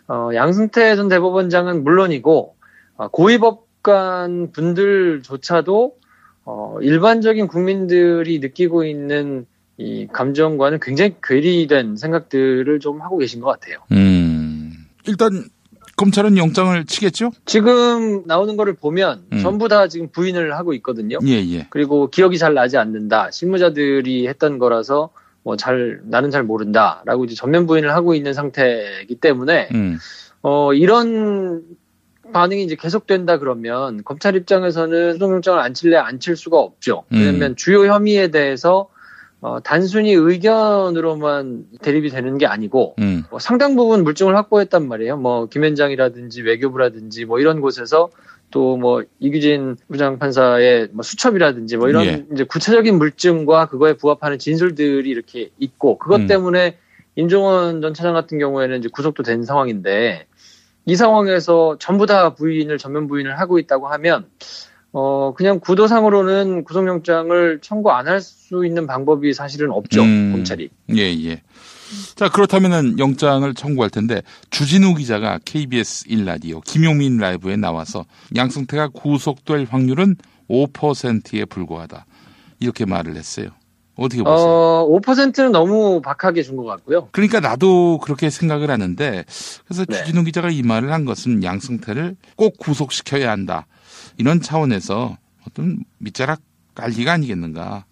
[0.08, 2.56] 어, 양승태 전 대법원장은 물론이고
[2.98, 5.96] 어, 고위법관 분들조차도
[6.46, 9.46] 어, 일반적인 국민들이 느끼고 있는
[9.78, 13.78] 이 감정과는 굉장히 괴리된 생각들을 좀 하고 계신 것 같아요.
[13.92, 14.74] 음.
[15.06, 15.46] 일단
[15.98, 17.32] 검찰은 영장을 치겠죠?
[17.46, 19.40] 지금 나오는 거를 보면 음.
[19.40, 21.18] 전부 다 지금 부인을 하고 있거든요.
[21.26, 21.68] 예, 예.
[21.72, 23.32] 그리고 기억이 잘 나지 않는다.
[23.32, 25.10] 실무자들이 했던 거라서
[25.44, 29.98] 뭐 잘 나는 잘 모른다라고 이제 전면 부인을 하고 있는 상태이기 때문에 음.
[30.44, 31.64] 어 이런
[32.32, 37.06] 반응이 이제 계속된다 그러면 검찰 입장에서는 수동영장을 안 칠래 안 칠 수가 없죠.
[37.10, 37.56] 왜냐하면 음.
[37.56, 38.90] 주요 혐의에 대해서
[39.48, 43.24] 어, 단순히 의견으로만 대립이 되는 게 아니고 음.
[43.30, 45.18] 뭐 상당 부분 물증을 확보했단 말이에요.
[45.18, 48.10] 뭐 김현장이라든지 외교부라든지 뭐 이런 곳에서
[48.52, 52.26] 또 뭐 이규진 부장판사의 뭐 수첩이라든지 뭐 이런 예.
[52.32, 56.28] 이제 구체적인 물증과 그거에 부합하는 진술들이 이렇게 있고 그것 음.
[56.28, 56.78] 때문에
[57.16, 60.28] 임종원 전 차장 같은 경우에는 이제 구속도 된 상황인데
[60.86, 64.28] 이 상황에서 전부 다 부인을 전면 부인을 하고 있다고 하면
[65.00, 70.32] 어 그냥 구도상으로는 구속영장을 청구 안 할 수 있는 방법이 사실은 없죠 음.
[70.34, 70.70] 검찰이.
[70.96, 71.42] 예, 예.
[72.16, 80.16] 자, 그렇다면은 영장을 청구할 텐데 주진우 기자가 KBS 1라디오 김용민 라이브에 나와서 양승태가 구속될 확률은
[80.50, 82.06] 5%에 불과하다.
[82.60, 83.50] 이렇게 말을 했어요.
[83.98, 84.48] 어떻게 보세요?
[84.48, 87.10] 어 5%는 너무 박하게 준 것 같고요.
[87.12, 89.26] 그러니까 나도 그렇게 생각을 하는데
[89.66, 89.98] 그래서 네.
[89.98, 93.68] 주진우 기자가 이 말을 한 것은 양승태를 꼭 구속시켜야 한다.
[94.18, 96.42] 이런 차원에서 어떤 밑자락
[96.76, 97.86] 깔기가 아니겠는가.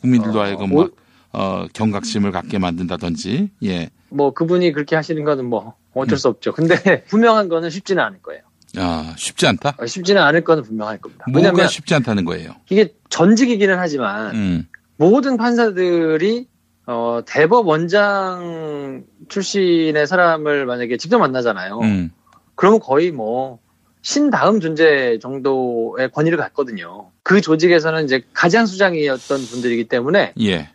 [0.00, 0.90] 국민들도 어, 하여금 오- 막
[1.32, 3.50] 어, 경각심을 갖게 만든다든지.
[3.64, 3.90] 예.
[4.08, 6.52] 뭐 그분이 그렇게 하시는 거는 뭐 어쩔 수 없죠.
[6.52, 6.74] 근데
[7.06, 8.42] 분명한 거는 쉽지는 않을 거예요.
[8.76, 9.76] 아, 쉽지 않다?
[9.78, 11.24] 어, 쉽지는 않을 거는 분명할 겁니다.
[11.28, 12.54] 뭐가 쉽지 않다는 거예요.
[12.70, 14.66] 이게 전직이기는 하지만 음.
[14.96, 16.48] 모든 판사들이
[16.86, 21.78] 어, 대법 원장 출신의 사람을 만약에 직접 만나잖아요.
[21.80, 22.10] 음.
[22.54, 23.58] 그러면 거의 뭐
[24.02, 27.10] 신 다음 존재 정도의 권위를 갖거든요.
[27.22, 30.70] 그 조직에서는 이제 가장 수장이었던 분들이기 때문에 예.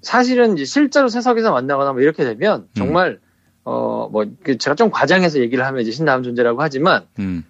[0.00, 3.20] 사실은 이제 실제로 세석에서 만나거나 뭐 이렇게 되면 정말
[3.64, 4.24] 어뭐
[4.58, 7.44] 제가 좀 과장해서 얘기를 하면 이제 신 다음 존재라고 하지만 음.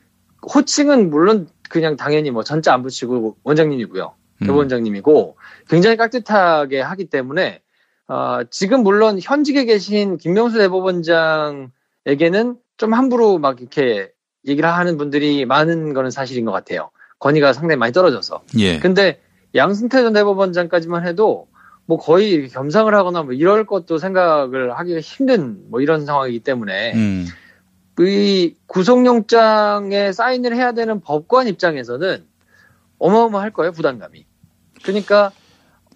[0.55, 4.15] 호칭은 물론 그냥 당연히 뭐 전자 안 붙이고 원장님이고요.
[4.43, 4.47] 음.
[4.47, 5.37] 대법원장님이고
[5.69, 7.61] 굉장히 깍듯하게 하기 때문에
[8.09, 14.11] 어, 지금 물론 현직에 계신 김명수 대법원장에게는 좀 함부로 막 이렇게
[14.47, 16.91] 얘기를 하는 분들이 많은 거는 사실인 것 같아요.
[17.19, 18.43] 권위가 상당히 많이 떨어져서.
[18.59, 18.79] 예.
[18.79, 19.21] 근데
[19.55, 21.49] 양승태 전 대법원장까지만 해도
[21.87, 27.27] 뭐 거의 겸상을 하거나 뭐 이럴 것도 생각을 하기가 힘든 뭐 이런 상황이기 때문에 음.
[28.01, 32.25] 이 구속영장에 사인을 해야 되는 법관 입장에서는
[32.99, 34.27] 어마어마할 거예요 부담감이.
[34.83, 35.31] 그러니까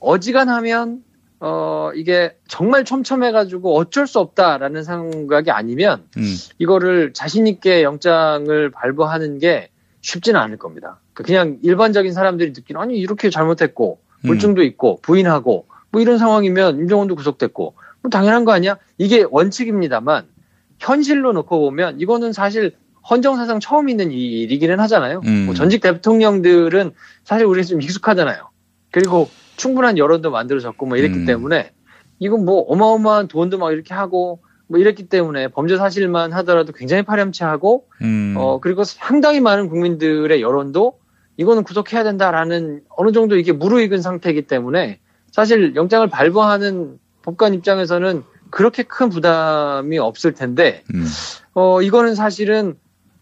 [0.00, 1.02] 어지간하면
[1.38, 6.34] 어 이게 정말 촘촘해가지고 어쩔 수 없다라는 생각이 아니면 음.
[6.58, 9.68] 이거를 자신 있게 영장을 발부하는 게
[10.00, 11.00] 쉽지는 않을 겁니다.
[11.12, 17.74] 그냥 일반적인 사람들이 듣기는 아니 이렇게 잘못했고 물증도 있고 부인하고 뭐 이런 상황이면 임종원도 구속됐고
[18.02, 18.78] 뭐 당연한 거 아니야?
[18.98, 20.26] 이게 원칙입니다만
[20.78, 22.76] 현실로 놓고 보면 이거는 사실
[23.08, 25.22] 헌정사상 처음 있는 일이기는 하잖아요.
[25.26, 25.46] 음.
[25.46, 26.92] 뭐 전직 대통령들은
[27.24, 28.50] 사실 우리 좀 익숙하잖아요.
[28.90, 31.26] 그리고 충분한 여론도 만들어졌고 뭐 이랬기 음.
[31.26, 31.72] 때문에
[32.18, 37.86] 이건 뭐 어마어마한 돈도 막 이렇게 하고 뭐 이랬기 때문에 범죄 사실만 하더라도 굉장히 파렴치하고
[38.02, 38.34] 음.
[38.36, 40.98] 어 그리고 상당히 많은 국민들의 여론도
[41.36, 44.98] 이거는 구속해야 된다라는 어느 정도 이게 무르익은 상태이기 때문에
[45.30, 51.06] 사실 영장을 발부하는 법관 입장에서는 그렇게 큰 부담이 없을 텐데 음.
[51.54, 52.76] 어 이거는 사실은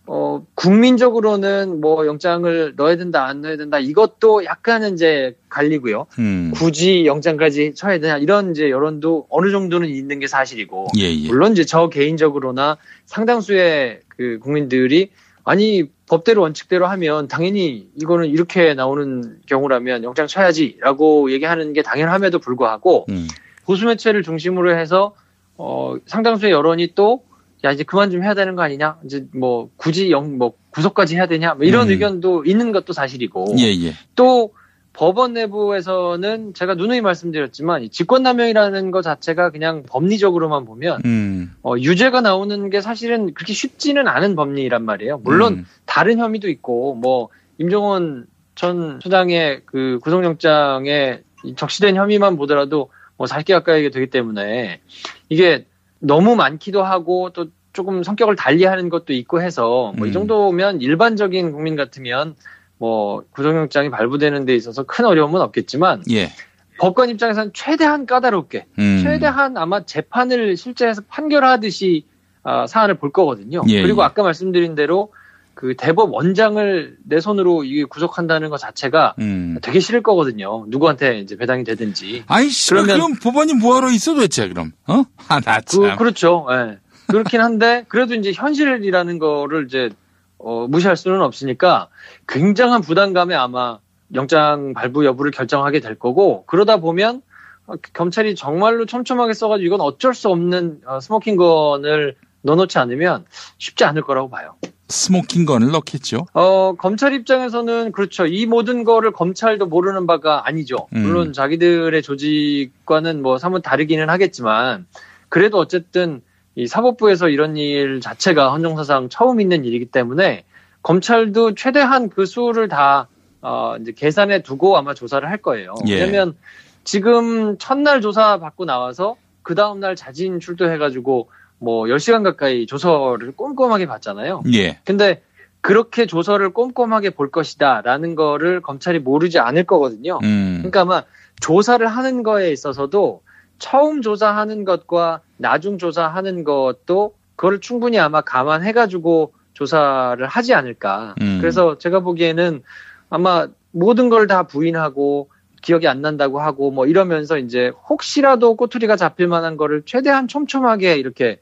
[0.07, 6.07] 어 국민적으로는 뭐 영장을 넣어야 된다 안 넣어야 된다 이것도 약간은 이제 갈리고요.
[6.19, 6.53] 음.
[6.55, 11.29] 굳이 영장까지 쳐야 되냐 이런 이제 여론도 어느 정도는 있는 게 사실이고 예, 예.
[11.29, 12.77] 물론 이제 저 개인적으로나
[13.07, 15.11] 상당수의 그 국민들이
[15.43, 23.07] 아니 법대로 원칙대로 하면 당연히 이거는 이렇게 나오는 경우라면 영장 쳐야지라고 얘기하는 게 당연함에도 불구하고
[23.09, 23.27] 음.
[23.65, 25.15] 보수 매체를 중심으로 해서
[25.57, 27.23] 어 상당수의 여론이 또
[27.65, 31.27] 야 이제 그만 좀 해야 되는 거 아니냐 이제 뭐 굳이 영 뭐 구속까지 해야
[31.27, 31.93] 되냐 뭐 이런 음.
[31.93, 33.93] 의견도 있는 것도 사실이고 예, 예.
[34.15, 34.53] 또
[34.93, 41.53] 법원 내부에서는 제가 누누이 말씀드렸지만 이 직권남용이라는 것 자체가 그냥 법리적으로만 보면 음.
[41.63, 45.19] 어, 유죄가 나오는 게 사실은 그렇게 쉽지는 않은 법리란 말이에요.
[45.25, 45.67] 물론 음.
[45.85, 53.53] 다른 혐의도 있고 뭐 임종원 전 소장의 그 구속영장에 이 적시된 혐의만 보더라도 뭐 40개
[53.53, 54.81] 가까이 되기 때문에
[55.29, 55.67] 이게
[56.05, 60.13] 너무 많기도 하고 또 조금 성격을 달리하는 것도 있고 해서 뭐이 음.
[60.13, 62.37] 정도면 일반적인 국민 같으면
[62.79, 66.31] 뭐 구속영장이 발부되는 데 있어서 큰 어려움은 없겠지만 예.
[66.79, 69.01] 법관 입장에서는 최대한 까다롭게 음.
[69.03, 72.05] 최대한 아마 재판을 실제해서 판결하듯이
[72.43, 73.63] 아, 사안을 볼 거거든요.
[73.69, 74.05] 예, 그리고 예.
[74.05, 75.13] 아까 말씀드린 대로
[75.55, 79.59] 그 대법 원장을 내 손으로 이게 구속한다는 것 자체가 음.
[79.63, 80.65] 되게 싫을 거거든요.
[80.69, 82.25] 누구한테 이제 배당이 되든지.
[82.27, 84.73] 아이씨, 그러면- 그럼 법원이 뭐하러 있어 도대체 그럼?
[84.87, 85.05] 어?
[85.29, 85.83] 아, 나 참.
[85.83, 86.47] 그, 그렇죠.
[86.51, 86.79] 예.
[87.07, 89.91] 그렇긴 한데 그래도 이제 현실이라는 거를 이제
[90.39, 91.89] 어, 무시할 수는 없으니까
[92.27, 93.79] 굉장한 부담감에 아마
[94.15, 97.23] 영장 발부 여부를 결정하게 될 거고 그러다 보면
[97.67, 103.25] 어, 검찰이 정말로 촘촘하게 써가지고 이건 어쩔 수 없는 어, 스모킹건을 넣어놓지 않으면
[103.59, 104.55] 쉽지 않을 거라고 봐요.
[104.89, 106.27] smoking gun을 넣겠죠.
[106.35, 108.27] 어, 검찰 입장에서는 그렇죠.
[108.27, 110.77] 이 모든 거를 검찰도 모르는 바가 아니죠.
[110.95, 111.03] 음.
[111.03, 114.87] 물론 자기들의 조직과는 뭐 사뭇 다르기는 하겠지만
[115.29, 116.21] 그래도 어쨌든
[116.55, 120.45] 이 사법부에서 이런 일 자체가 헌정사상 처음 있는 일이기 때문에
[120.83, 123.09] 검찰도 최대한 그 수를 다
[123.41, 125.75] 어, 이제 계산해 두고 아마 조사를 할 거예요.
[125.89, 126.01] 예.
[126.01, 126.37] 왜냐면
[126.85, 131.29] 지금 첫날 조사 받고 나와서 그 다음날 자진 출두해가지고
[131.59, 134.43] 뭐 10시간 가까이 조서를 꼼꼼하게 봤잖아요.
[134.53, 134.79] 예.
[134.85, 135.23] 근데
[135.61, 140.19] 그렇게 조서를 꼼꼼하게 볼 것이다라는 거를 검찰이 모르지 않을 거거든요.
[140.23, 140.57] 음.
[140.59, 141.03] 그러니까 아마
[141.41, 143.23] 조사를 하는 거에 있어서도
[143.59, 151.15] 처음 조사하는 것과 나중 조사하는 것도 그걸 충분히 아마 감안해가지고 조사를 하지 않을까.
[151.23, 151.39] 음.
[151.41, 152.63] 그래서 제가 보기에는
[153.09, 155.31] 아마 모든 걸 다 부인하고
[155.65, 161.41] 기억이 안 난다고 하고 뭐 이러면서 이제 혹시라도 꼬투리가 잡힐 만한 거를 최대한 촘촘하게 이렇게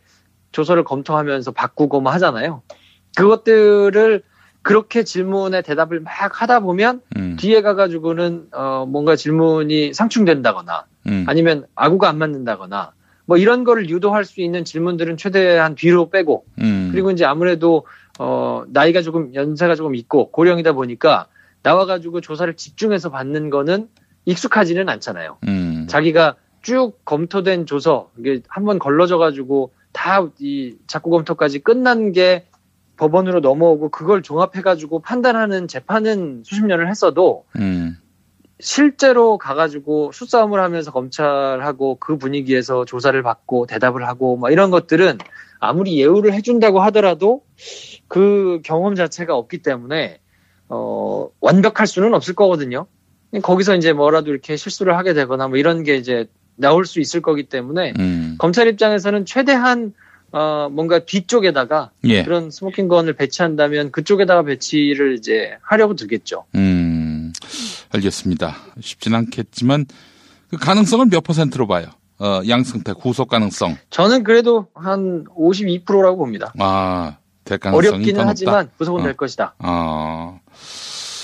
[0.53, 2.63] 조서를 검토하면서 바꾸고 뭐 하잖아요.
[3.17, 4.23] 그것들을
[4.63, 7.37] 그렇게 질문에 대답을 막 하다 보면 음.
[7.37, 11.25] 뒤에 가가지고는 어 뭔가 질문이 상충된다거나 음.
[11.27, 12.93] 아니면 아구가 안 맞는다거나
[13.27, 16.91] 뭐 이런 거를 유도할 수 있는 질문들은 최대한 뒤로 빼고 음.
[16.93, 17.87] 그리고 이제 아무래도
[18.21, 21.27] 어 나이가 조금 연세가 조금 있고 고령이다 보니까
[21.65, 23.89] 나와가지고 조사를 집중해서 받는 거는
[24.25, 25.39] 익숙하지는 않잖아요.
[25.49, 25.87] 음.
[25.89, 32.47] 자기가 쭉 검토된 조서 이게 한 번 걸러져 가지고 다 이 작고 검토까지 끝난 게
[32.97, 37.97] 법원으로 넘어오고 그걸 종합해 가지고 판단하는 재판은 수십 년을 했어도 음.
[38.61, 45.19] 실제로 가가지고 수싸움을 하면서 검찰하고 그 분위기에서 조사를 받고 대답을 하고 막 이런 것들은
[45.59, 47.43] 아무리 예우를 해준다고 하더라도
[48.09, 50.21] 그 경험 자체가 없기 때문에
[50.69, 52.87] 어 완벽할 수는 없을 거거든요.
[53.41, 56.27] 거기서 이제 뭐라도 이렇게 실수를 하게 되거나 뭐 이런 게 이제
[56.57, 58.37] 나올 수 있을 거기 때문에 음.
[58.39, 59.95] 검찰 입장에서는 최대한
[60.33, 62.23] 어 뭔가 뒤쪽에다가 예.
[62.25, 66.45] 그런 smoking gun을 배치한다면 그쪽에다가 배치를 이제 하려고 들겠죠.
[66.55, 67.33] 음.
[67.91, 68.57] 알겠습니다.
[68.81, 69.87] 쉽진 않겠지만
[70.49, 71.87] 그 가능성을 몇 퍼센트로 봐요?
[72.19, 73.77] 어, 양승태 구속 가능성.
[73.91, 76.53] 저는 그래도 한 52%라고 봅니다.
[76.59, 78.25] 아, 될 가능성이 더 어렵기는.
[78.27, 79.05] 하지만 구속은 어.
[79.05, 79.55] 될 것이다.
[79.59, 80.41] 어.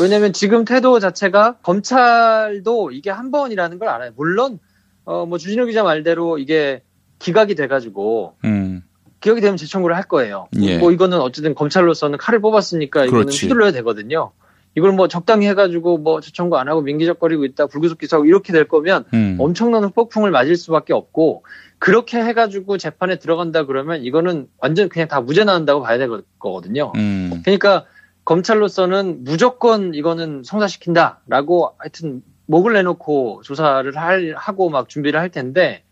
[0.01, 4.13] 왜냐하면 지금 태도 자체가 검찰도 이게 한 번이라는 걸 알아요.
[4.17, 4.59] 물론
[5.05, 6.83] 어 뭐 주진우 기자 말대로 이게
[7.19, 8.83] 기각이 돼가지고 음.
[9.21, 10.49] 기각이 되면 재청구를 할 거예요.
[10.61, 10.79] 예.
[10.79, 13.47] 뭐 이거는 어쨌든 검찰로서는 칼을 뽑았으니까 이거는 그렇지.
[13.47, 14.33] 휘둘러야 되거든요.
[14.77, 19.07] 이걸 뭐 적당히 해가지고 뭐 재청구 안 하고 민기적거리고 있다 불구속 기소하고 이렇게 될 거면
[19.15, 19.37] 음.
[19.41, 21.45] 엄청난 후폭풍을 맞을 수밖에 없고
[21.81, 26.93] 그렇게 해가지고 재판에 들어간다 그러면 이거는 완전 그냥 다 무죄 나온다고 봐야 될 거거든요.
[26.97, 27.41] 음.
[27.45, 27.87] 그러니까
[28.29, 35.83] 검찰로서는 무조건 이거는 성사시킨다라고 하여튼 목을 내놓고 조사를 할, 하고 막 준비를 할 텐데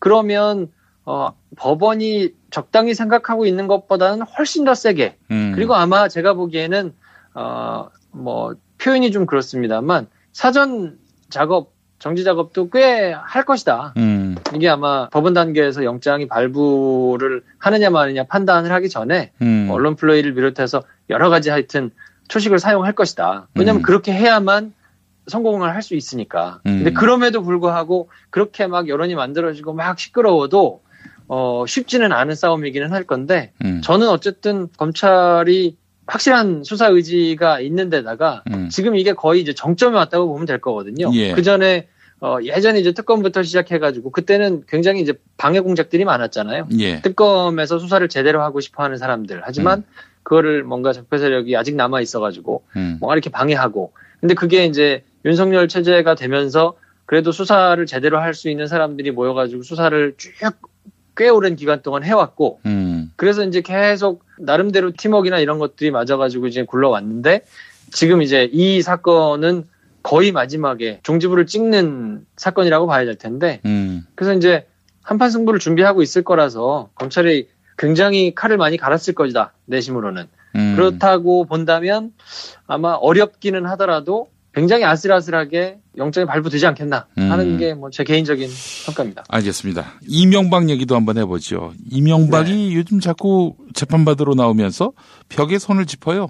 [0.00, 0.72] 그러면
[1.04, 5.52] 어, 법원이 적당히 생각하고 있는 것보다는 훨씬 더 세게 음.
[5.54, 6.92] 그리고 아마 제가 보기에는
[7.34, 13.94] 어, 뭐 표현이 좀 그렇습니다만 사전 작업 정지 작업도 꽤 할 것이다.
[13.96, 14.05] 음.
[14.56, 19.68] 이게 아마 법원 단계에서 영장이 발부를 하느냐 마느냐 판단을 하기 전에 음.
[19.70, 21.90] 언론 플레이를 비롯해서 여러 가지 하여튼
[22.28, 23.48] 초식을 사용할 것이다.
[23.54, 23.82] 왜냐하면 음.
[23.82, 24.72] 그렇게 해야만
[25.28, 26.60] 성공을 할 수 있으니까.
[26.66, 26.78] 음.
[26.84, 30.82] 근데 그럼에도 불구하고 그렇게 막 여론이 만들어지고 막 시끄러워도
[31.28, 33.80] 어, 쉽지는 않은 싸움이기는 할 건데 음.
[33.82, 35.76] 저는 어쨌든 검찰이
[36.06, 38.68] 확실한 수사 의지가 있는 데다가 음.
[38.70, 41.10] 지금 이게 거의 이제 정점에 왔다고 보면 될 거거든요.
[41.14, 41.32] 예.
[41.32, 41.88] 그 전에
[42.20, 46.68] 어, 예전에 이제 특검부터 시작해가지고 그때는 굉장히 이제 방해 공작들이 많았잖아요.
[46.78, 47.02] 예.
[47.02, 49.42] 특검에서 수사를 제대로 하고 싶어하는 사람들.
[49.44, 49.84] 하지만
[50.22, 52.96] 그거를 뭔가 적폐 세력이 아직 남아 있어가지고 음.
[53.00, 53.92] 뭔가 이렇게 방해하고.
[54.20, 60.14] 근데 그게 이제 윤석열 체제가 되면서 그래도 수사를 제대로 할 수 있는 사람들이 모여가지고 수사를
[60.16, 60.32] 쭉
[61.16, 63.10] 꽤 오랜 기간 동안 해왔고 음.
[63.16, 67.42] 그래서 이제 계속 나름대로 팀워크나 이런 것들이 맞아가지고 이제 굴러왔는데
[67.90, 69.66] 지금 이제 이 사건은
[70.06, 74.04] 거의 마지막에 종지부를 찍는 사건이라고 봐야 될 텐데 음.
[74.14, 74.64] 그래서 이제
[75.02, 80.76] 한판 승부를 준비하고 있을 거라서 검찰이 굉장히 칼을 많이 갈았을 것이다 내심으로는 음.
[80.76, 82.12] 그렇다고 본다면
[82.68, 87.58] 아마 어렵기는 하더라도 굉장히 아슬아슬하게 영장이 발부되지 않겠나 하는 음.
[87.58, 88.48] 게뭐 제 개인적인
[88.86, 89.24] 평가입니다.
[89.28, 89.94] 알겠습니다.
[90.06, 91.72] 이명박 얘기도 한번 해보죠.
[91.90, 92.74] 이명박이 네.
[92.74, 94.92] 요즘 자꾸 재판받으러 나오면서
[95.28, 96.28] 벽에 손을 짚어요.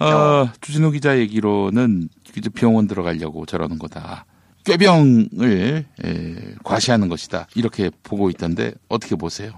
[0.00, 2.08] 어, 주진우 기자 얘기로는
[2.54, 4.24] 병원 들어가려고 저러는 거다.
[4.64, 7.46] 꾀병을 에, 과시하는 것이다.
[7.54, 9.52] 이렇게 보고 있던데 어떻게 보세요?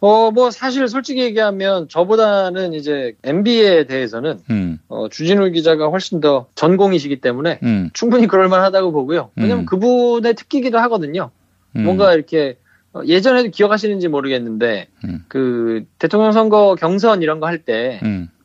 [0.00, 6.46] 어, 뭐, 사실 솔직히 얘기하면 저보다는 이제 MB에 대해서는 음, 어, 주진우 기자가 훨씬 더
[6.56, 9.30] 전공이시기 때문에 음, 충분히 그럴 만 하다고 보고요.
[9.36, 9.66] 왜냐면 음.
[9.66, 11.30] 그분의 특기기도 하거든요.
[11.76, 11.84] 음.
[11.84, 12.56] 뭔가 이렇게
[12.92, 15.24] 어, 예전에도 기억하시는지 모르겠는데 음.
[15.28, 18.00] 그 대통령 선거 경선 이런 거 할 때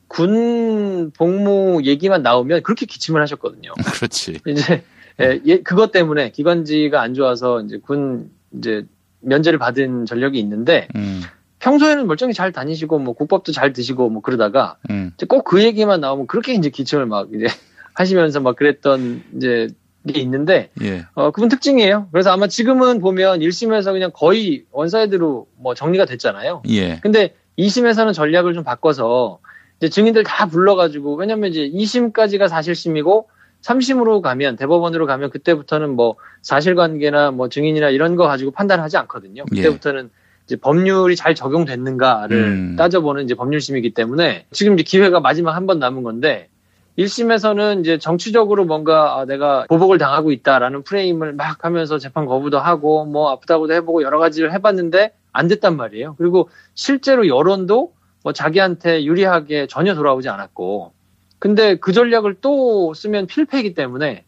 [0.07, 3.73] 군 음, 복무 얘기만 나오면 그렇게 기침을 하셨거든요.
[3.95, 4.39] 그렇지.
[4.45, 4.83] 이제
[5.19, 8.85] 예, 예, 그것 때문에 기관지가 안 좋아서 이제 군 이제
[9.21, 11.21] 면제를 받은 전력이 있는데 음,
[11.59, 16.27] 평소에는 멀쩡히 잘 다니시고 뭐 국밥도 잘 드시고 뭐 그러다가 음, 꼭 그 얘기만 나오면
[16.27, 17.47] 그렇게 이제 기침을 막 이제
[17.95, 19.67] 하시면서 막 그랬던 이제
[20.07, 22.07] 게 있는데 예, 어 그분 특징이에요.
[22.13, 26.63] 그래서 아마 지금은 보면 1심에서 그냥 거의 one-side로 뭐 정리가 됐잖아요.
[26.69, 29.39] 예, 근데 2심에서는 전략을 좀 바꿔서
[29.79, 33.29] 이제 증인들 다 불러가지고 왜냐면 이제 2심까지가 사실심이고
[33.61, 39.43] 3심으로 가면 대법원으로 가면 그때부터는 뭐 사실관계나 뭐 증인이나 이런 거 가지고 판단하지 않거든요.
[39.53, 39.55] 예.
[39.61, 40.09] 그때부터는
[40.45, 42.75] 이제 법률이 잘 적용됐는가를 음.
[42.77, 46.49] 따져보는 이제 법률심이기 때문에 지금 이제 기회가 마지막 한 번 남은 건데
[46.97, 53.05] 1심에서는 이제 정치적으로 뭔가 아, 내가 보복을 당하고 있다라는 프레임을 막 하면서 재판 거부도 하고
[53.05, 56.15] 뭐 아프다고도 해보고 여러 가지를 해봤는데 안 됐단 말이에요.
[56.17, 57.91] 그리고 실제로 여론도
[58.27, 60.91] 뭐 자기한테 유리하게 전혀 돌아오지 않았고
[61.39, 64.25] 근데 그 전략을 또 쓰면 필패이기 때문에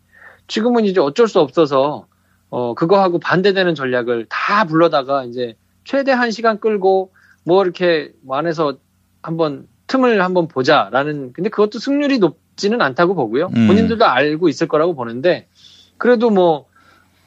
[0.48, 2.08] 지금은 이제 어쩔 수 없어서
[2.50, 7.12] 어 그거하고 반대되는 전략을 다 불러다가 이제 최대한 시간 끌고
[7.44, 8.78] 뭐 이렇게 뭐 안에서
[9.22, 13.50] 한번 틈을 한번 보자라는 근데 그것도 승률이 높지는 않다고 보고요.
[13.54, 13.68] 음.
[13.68, 15.50] 본인들도 알고 있을 거라고 보는데
[15.98, 16.68] 그래도 뭐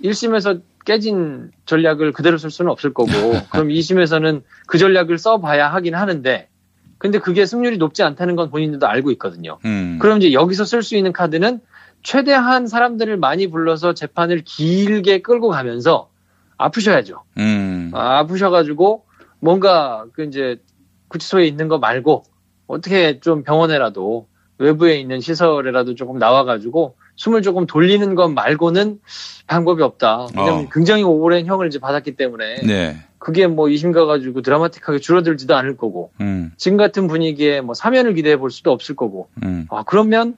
[0.02, 3.10] 1심에서 깨진 전략을 그대로 쓸 수는 없을 거고
[3.52, 6.48] 그럼 2심에서는 그 전략을 써봐야 하긴 하는데
[7.02, 9.58] 근데 그게 승률이 높지 않다는 건 본인들도 알고 있거든요.
[9.64, 11.58] 음, 그럼 이제 여기서 쓸 수 있는 카드는
[12.04, 16.10] 최대한 사람들을 많이 불러서 재판을 길게 끌고 가면서
[16.58, 17.24] 아프셔야죠.
[17.38, 19.04] 음, 아, 아프셔가지고
[19.40, 20.60] 뭔가 그 이제
[21.08, 22.22] 구치소에 있는 거 말고
[22.68, 24.28] 어떻게 좀 병원에라도
[24.58, 29.00] 외부에 있는 시설에라도 조금 나와가지고 숨을 조금 돌리는 것 말고는
[29.48, 30.28] 방법이 없다.
[30.36, 30.68] 왜냐면 어.
[30.72, 35.76] 굉장히 오랜 형을 이제 받았기 때문에 네, 그게 뭐 2심 가 가지고 드라마틱하게 줄어들지도 않을
[35.76, 40.36] 거고 음, 지금 같은 분위기에 뭐 사면을 기대해 볼 수도 없을 거고 음, 아, 그러면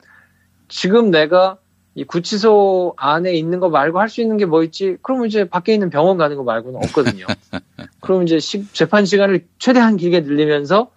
[0.69, 1.57] 지금 내가
[1.95, 4.97] 이 구치소 안에 있는 거 말고 할 수 있는 게 뭐 있지?
[5.03, 7.25] 그러면 이제 밖에 있는 병원 가는 거 말고는 없거든요.
[8.01, 10.91] 그럼 이제 시- 재판 시간을 최대한 길게 늘리면서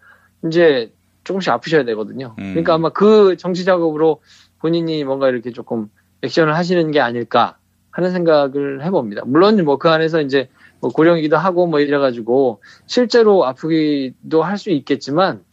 [0.48, 0.92] 이제
[1.24, 2.36] 조금씩 아프셔야 되거든요.
[2.40, 2.50] 음.
[2.52, 4.22] 그러니까 아마 그 정치 작업으로
[4.60, 5.90] 본인이 뭔가 이렇게 조금
[6.24, 7.58] 액션을 하시는 게 아닐까
[7.92, 9.22] 하는 생각을 해봅니다.
[9.26, 10.50] 물론 뭐 그 안에서 이제
[10.80, 15.44] 뭐 고령이기도 하고 뭐 이래가지고 실제로 아프기도 할 수 있겠지만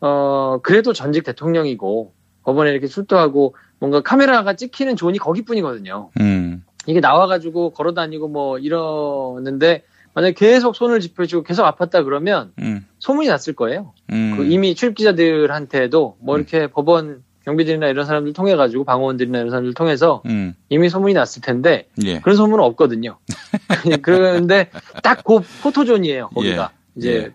[0.00, 2.12] 어 그래도 전직 대통령이고
[2.44, 6.10] 법원에 이렇게 출두하고 뭔가 카메라가 찍히는 존이 거기뿐이거든요.
[6.20, 9.82] 음, 이게 나와가지고 걸어다니고 뭐 이러는데
[10.14, 13.92] 만약에 계속 손을 짚어주고 계속 아팠다 그러면 음, 소문이 났을 거예요.
[14.10, 19.50] 음, 그 이미 출입 기자들한테도 뭐 이렇게 법원 경비들이나 이런 사람들 통해 가지고 방어원들이나 이런
[19.50, 23.18] 사람들 통해서 음, 이미 소문이 났을 텐데 예, 그런 소문은 없거든요.
[24.02, 24.70] 그런데
[25.02, 26.28] 딱 그 포토존이에요.
[26.34, 27.30] 거기가 예, 이제 예.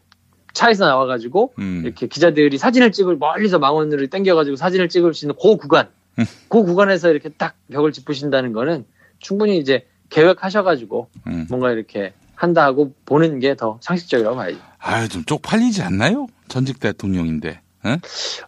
[0.54, 5.58] 차에서 나와가지고 음, 이렇게 기자들이 사진을 찍을 멀리서 망원으로 당겨가지고 사진을 찍을 수 있는 그
[5.58, 5.90] 구간,
[6.20, 6.26] 음.
[6.48, 8.86] 그 구간에서 이렇게 딱 벽을 짚으신다는 거는
[9.18, 11.48] 충분히 이제 계획하셔가지고 음.
[11.50, 14.58] 뭔가 이렇게 한다 하고 보는 게 더 상식적이라고 봐야죠.
[14.78, 16.28] 아유, 좀 쪽팔리지 않나요?
[16.50, 17.62] 전직 대통령인데.
[17.86, 17.98] 응?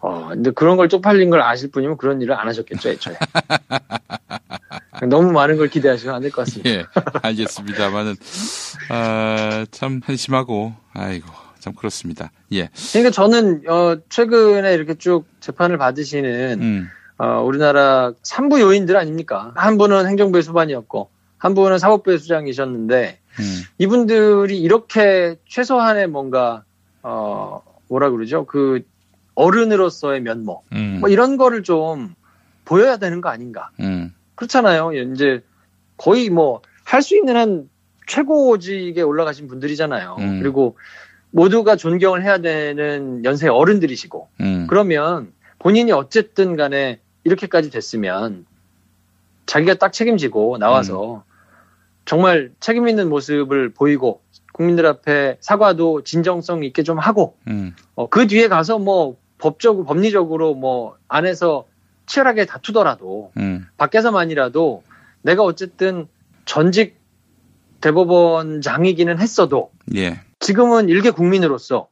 [0.00, 3.16] 어, 근데 그런 걸 쪽팔린 걸 아실 분이면 그런 일을 안 하셨겠죠, 애초에.
[5.08, 6.70] 너무 많은 걸 기대하시면 안 될 것 같습니다.
[6.70, 6.84] 예,
[7.22, 8.14] 알겠습니다만은,
[8.90, 11.28] 아, 참 한심하고, 아이고,
[11.58, 12.30] 참 그렇습니다.
[12.52, 12.70] 예.
[12.92, 19.52] 그러니까 저는, 어, 최근에 이렇게 쭉 재판을 받으시는, 음, 어, 우리나라 3부 요인들 아닙니까?
[19.54, 26.64] 한 분은 행정부의 수반이었고, 한 분은 사법부의 수장이셨는데, 음, 이분들이 이렇게 최소한의 뭔가,
[27.02, 28.46] 어, 뭐라 그러죠?
[28.46, 28.82] 그,
[29.36, 32.14] 어른으로서의 면모, 음, 뭐 이런 거를 좀
[32.64, 33.70] 보여야 되는 거 아닌가.
[33.80, 34.92] 음, 그렇잖아요.
[34.92, 35.42] 이제
[35.96, 37.68] 거의 뭐 할 수 있는 한
[38.06, 40.16] 최고직에 올라가신 분들이잖아요.
[40.20, 40.40] 음.
[40.40, 40.78] 그리고
[41.32, 48.46] 모두가 존경을 해야 되는 연세 어른들이시고 음, 그러면 본인이 어쨌든 간에 이렇게까지 됐으면
[49.46, 51.24] 자기가 딱 책임지고 나와서
[52.04, 54.22] 정말 책임 있는 모습을 보이고
[54.52, 60.54] 국민들 앞에 사과도 진정성 있게 좀 하고 음, 어, 그 뒤에 가서 뭐 법적으로 법리적으로
[60.54, 61.66] 뭐 안에서
[62.06, 64.82] 치열하게 다투더라도 음, 밖에서만이라도
[65.22, 66.06] 내가 어쨌든
[66.44, 66.98] 전직
[67.80, 71.88] 대법원장이기는 했어도 예, 지금은 일개 국민으로서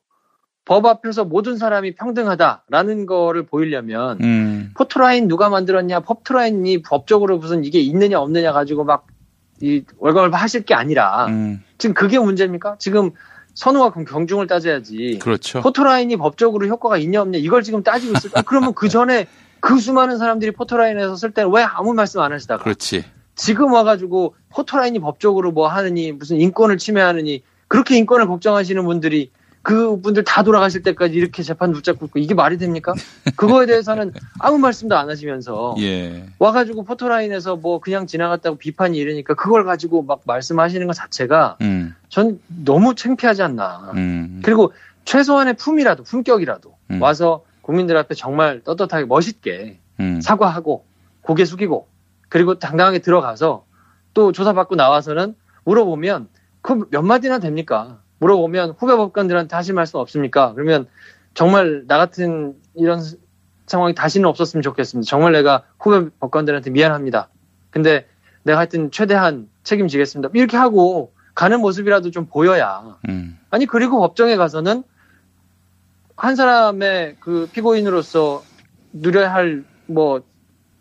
[0.65, 7.81] 법 앞에서 모든 사람이 평등하다라는 거를 보이려면 음, 포트라인 누가 만들었냐 포트라인이 법적으로 무슨 이게
[7.81, 9.15] 있느냐 없느냐 가지고 막
[9.61, 12.77] 이 월급을 하실 게 아니라 음, 지금 그게 문제입니까?
[12.79, 13.13] 지금
[13.55, 15.61] 선호와 경- 경중을 따져야지 그렇죠.
[15.63, 18.43] 포토라인이 법적으로 효과가 있냐 없냐 이걸 지금 따지고 있을까?
[18.47, 19.27] 그러면 그 전에
[19.61, 23.05] 그 수많은 사람들이 포토라인에서 쓸 때는 왜 아무 말씀 안 하시다가 그렇지.
[23.37, 29.31] 지금 와가지고 포토라인이 법적으로 뭐 하느니 무슨 인권을 침해하느니 그렇게 인권을 걱정하시는 분들이
[29.65, 32.93] 그 분들 다 돌아가실 때까지 이렇게 재판 붙잡고 있고 이게 말이 됩니까?
[33.35, 39.65] 그거에 대해서는 아무 말씀도 안 하시면서 예, 와가지고 포토라인에서 뭐 그냥 지나갔다고 비판이 이르니까 그걸
[39.65, 43.93] 가지고 막 말씀하시는 것 자체가 음, 전 너무 창피하지 않나.
[43.95, 44.75] 음, 그리고
[45.07, 47.03] 최소한의 품이라도 품격이라도 음.
[47.03, 50.85] 와서 국민들 앞에 정말 떳떳하게 멋있게 음, 사과하고
[51.23, 51.89] 고개 숙이고
[52.29, 53.65] 그리고 당당하게 들어가서
[54.13, 55.35] 또 조사받고 나와서는
[55.65, 56.29] 물어보면
[56.61, 58.01] 그 몇 마디나 됩니까?
[58.25, 60.53] 물어보면 후배 법관들한테 하실 말씀 없습니까?
[60.55, 60.87] 그러면
[61.35, 63.01] 정말 나 같은 이런
[63.67, 65.09] 상황이 다시는 없었으면 좋겠습니다.
[65.09, 67.29] 정말 내가 후배 법관들한테 미안합니다.
[67.71, 68.07] 근데
[68.43, 70.31] 내가 하여튼 최대한 책임지겠습니다.
[70.35, 74.85] 이렇게 하고 가는 모습이라도 좀 보여야 음, 아니 그리고 법정에 가서는
[76.17, 78.43] 한 사람의 그 피고인으로서
[78.93, 80.23] 누려야 할 뭐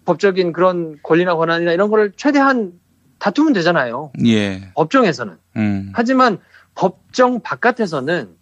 [0.05, 2.73] 법적인 그런 권리나 권한이나 이런 거를 최대한
[3.19, 4.11] 다투면 되잖아요.
[4.25, 5.37] 예, 법정에서는.
[5.55, 6.39] 음, 하지만
[6.75, 8.35] 법정 바깥에서는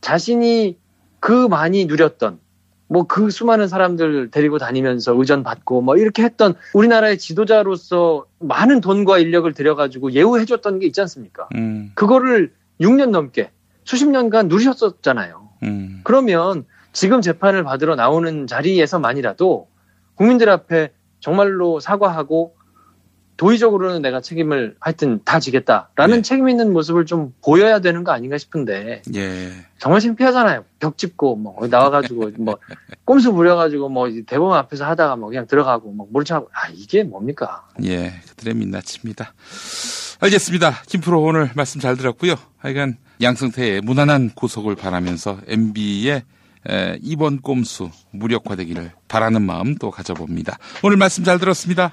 [0.00, 0.78] 자신이
[1.20, 2.40] 그 많이 누렸던
[2.88, 9.18] 뭐 그 수많은 사람들 데리고 다니면서 의전 받고 뭐 이렇게 했던 우리나라의 지도자로서 많은 돈과
[9.18, 11.48] 인력을 들여가지고 예우해줬던 게 있지 않습니까?
[11.54, 13.50] 음, 그거를 6년 넘게
[13.84, 15.48] 수십 년간 누리셨었잖아요.
[15.64, 19.68] 음, 그러면 지금 재판을 받으러 나오는 자리에서만이라도
[20.14, 22.54] 국민들 앞에 정말로 사과하고
[23.38, 26.22] 도의적으로는 내가 책임을 하여튼 다 지겠다라는 네.
[26.22, 30.64] 책임 있는 모습을 좀 보여야 되는 거 아닌가 싶은데 예, 정말 창피하잖아요.
[30.80, 32.58] 벽 짚고 뭐 나와가지고 뭐
[33.04, 37.68] 꼼수 부려가지고 뭐 대법원 앞에서 하다가 뭐 그냥 들어가고 뭐 모르차고 아 이게 뭡니까?
[37.84, 39.32] 예, 그들의 민낯입니다.
[40.20, 40.82] 알겠습니다.
[40.88, 42.34] 김프로 오늘 말씀 잘 들었고요.
[42.58, 46.24] 하여간 양승태의 무난한 구속을 바라면서 MB의
[47.02, 50.58] 이번 꼼수 무력화되기를 바라는 마음 또 가져봅니다.
[50.82, 51.92] 오늘 말씀 잘 들었습니다.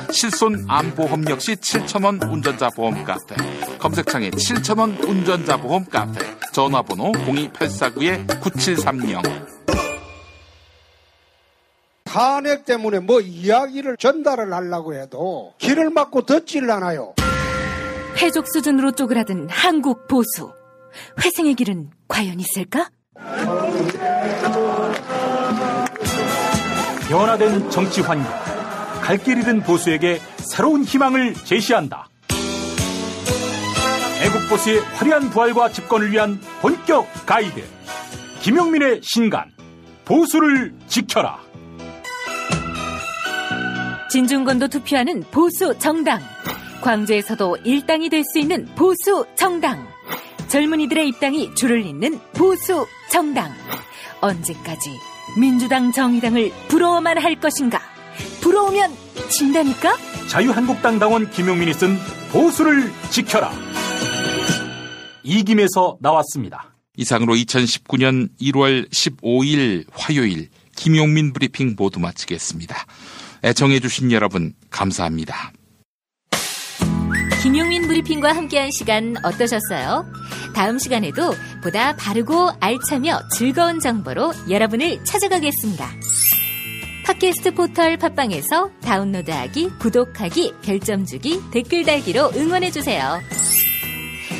[0.11, 3.35] 실손 암보험 역시 7,000원 운전자 보험 카페.
[3.79, 6.19] 검색창에 7,000원 운전자 보험 카페.
[6.51, 9.21] 전화번호 02849-9730.
[12.03, 17.13] 탄핵 때문에 뭐 이야기를 전달을 하려고 해도 길을 막고 듣질 않아요.
[18.15, 20.51] 패족 수준으로 쪼그라든 한국 보수.
[21.23, 22.89] 회생의 길은 과연 있을까?
[27.07, 28.50] 변화된 정치 환경.
[29.01, 32.07] 갈 길 잃은 보수에게 새로운 희망을 제시한다.
[34.23, 37.63] 애국 보수의 화려한 부활과 집권을 위한 본격 가이드.
[38.41, 39.51] 김용민의 신간.
[40.05, 41.39] 보수를 지켜라.
[44.09, 46.19] 진중권도 투표하는 보수 정당.
[46.81, 49.87] 광주에서도 일당이 될 수 있는 보수 정당.
[50.47, 53.51] 젊은이들의 입당이 줄을 잇는 보수 정당.
[54.19, 54.91] 언제까지
[55.39, 57.79] 민주당 정의당을 부러워만 할 것인가?
[58.41, 58.91] 부러우면
[59.29, 59.97] 진다니까?
[60.27, 61.97] 자유한국당 당원 김용민이 쓴
[62.31, 63.51] 보수를 지켜라.
[65.23, 66.73] 이김에서 나왔습니다.
[66.97, 72.75] 이상으로 2019년 1월 15일 화요일 김용민 브리핑 모두 마치겠습니다.
[73.43, 75.51] 애청해주신 여러분 감사합니다.
[77.41, 80.05] 김용민 브리핑과 함께한 시간 어떠셨어요?
[80.53, 81.33] 다음 시간에도
[81.63, 85.89] 보다 바르고 알차며 즐거운 정보로 여러분을 찾아가겠습니다.
[87.05, 93.19] 팟캐스트 포털 팟빵에서 다운로드하기, 구독하기, 별점 주기, 댓글 달기로 응원해주세요.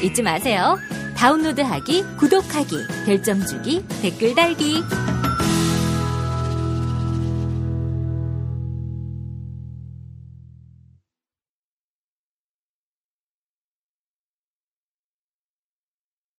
[0.03, 0.77] 잊지 마세요.
[1.17, 2.75] 다운로드하기, 구독하기,
[3.05, 4.81] 별점 주기, 댓글 달기.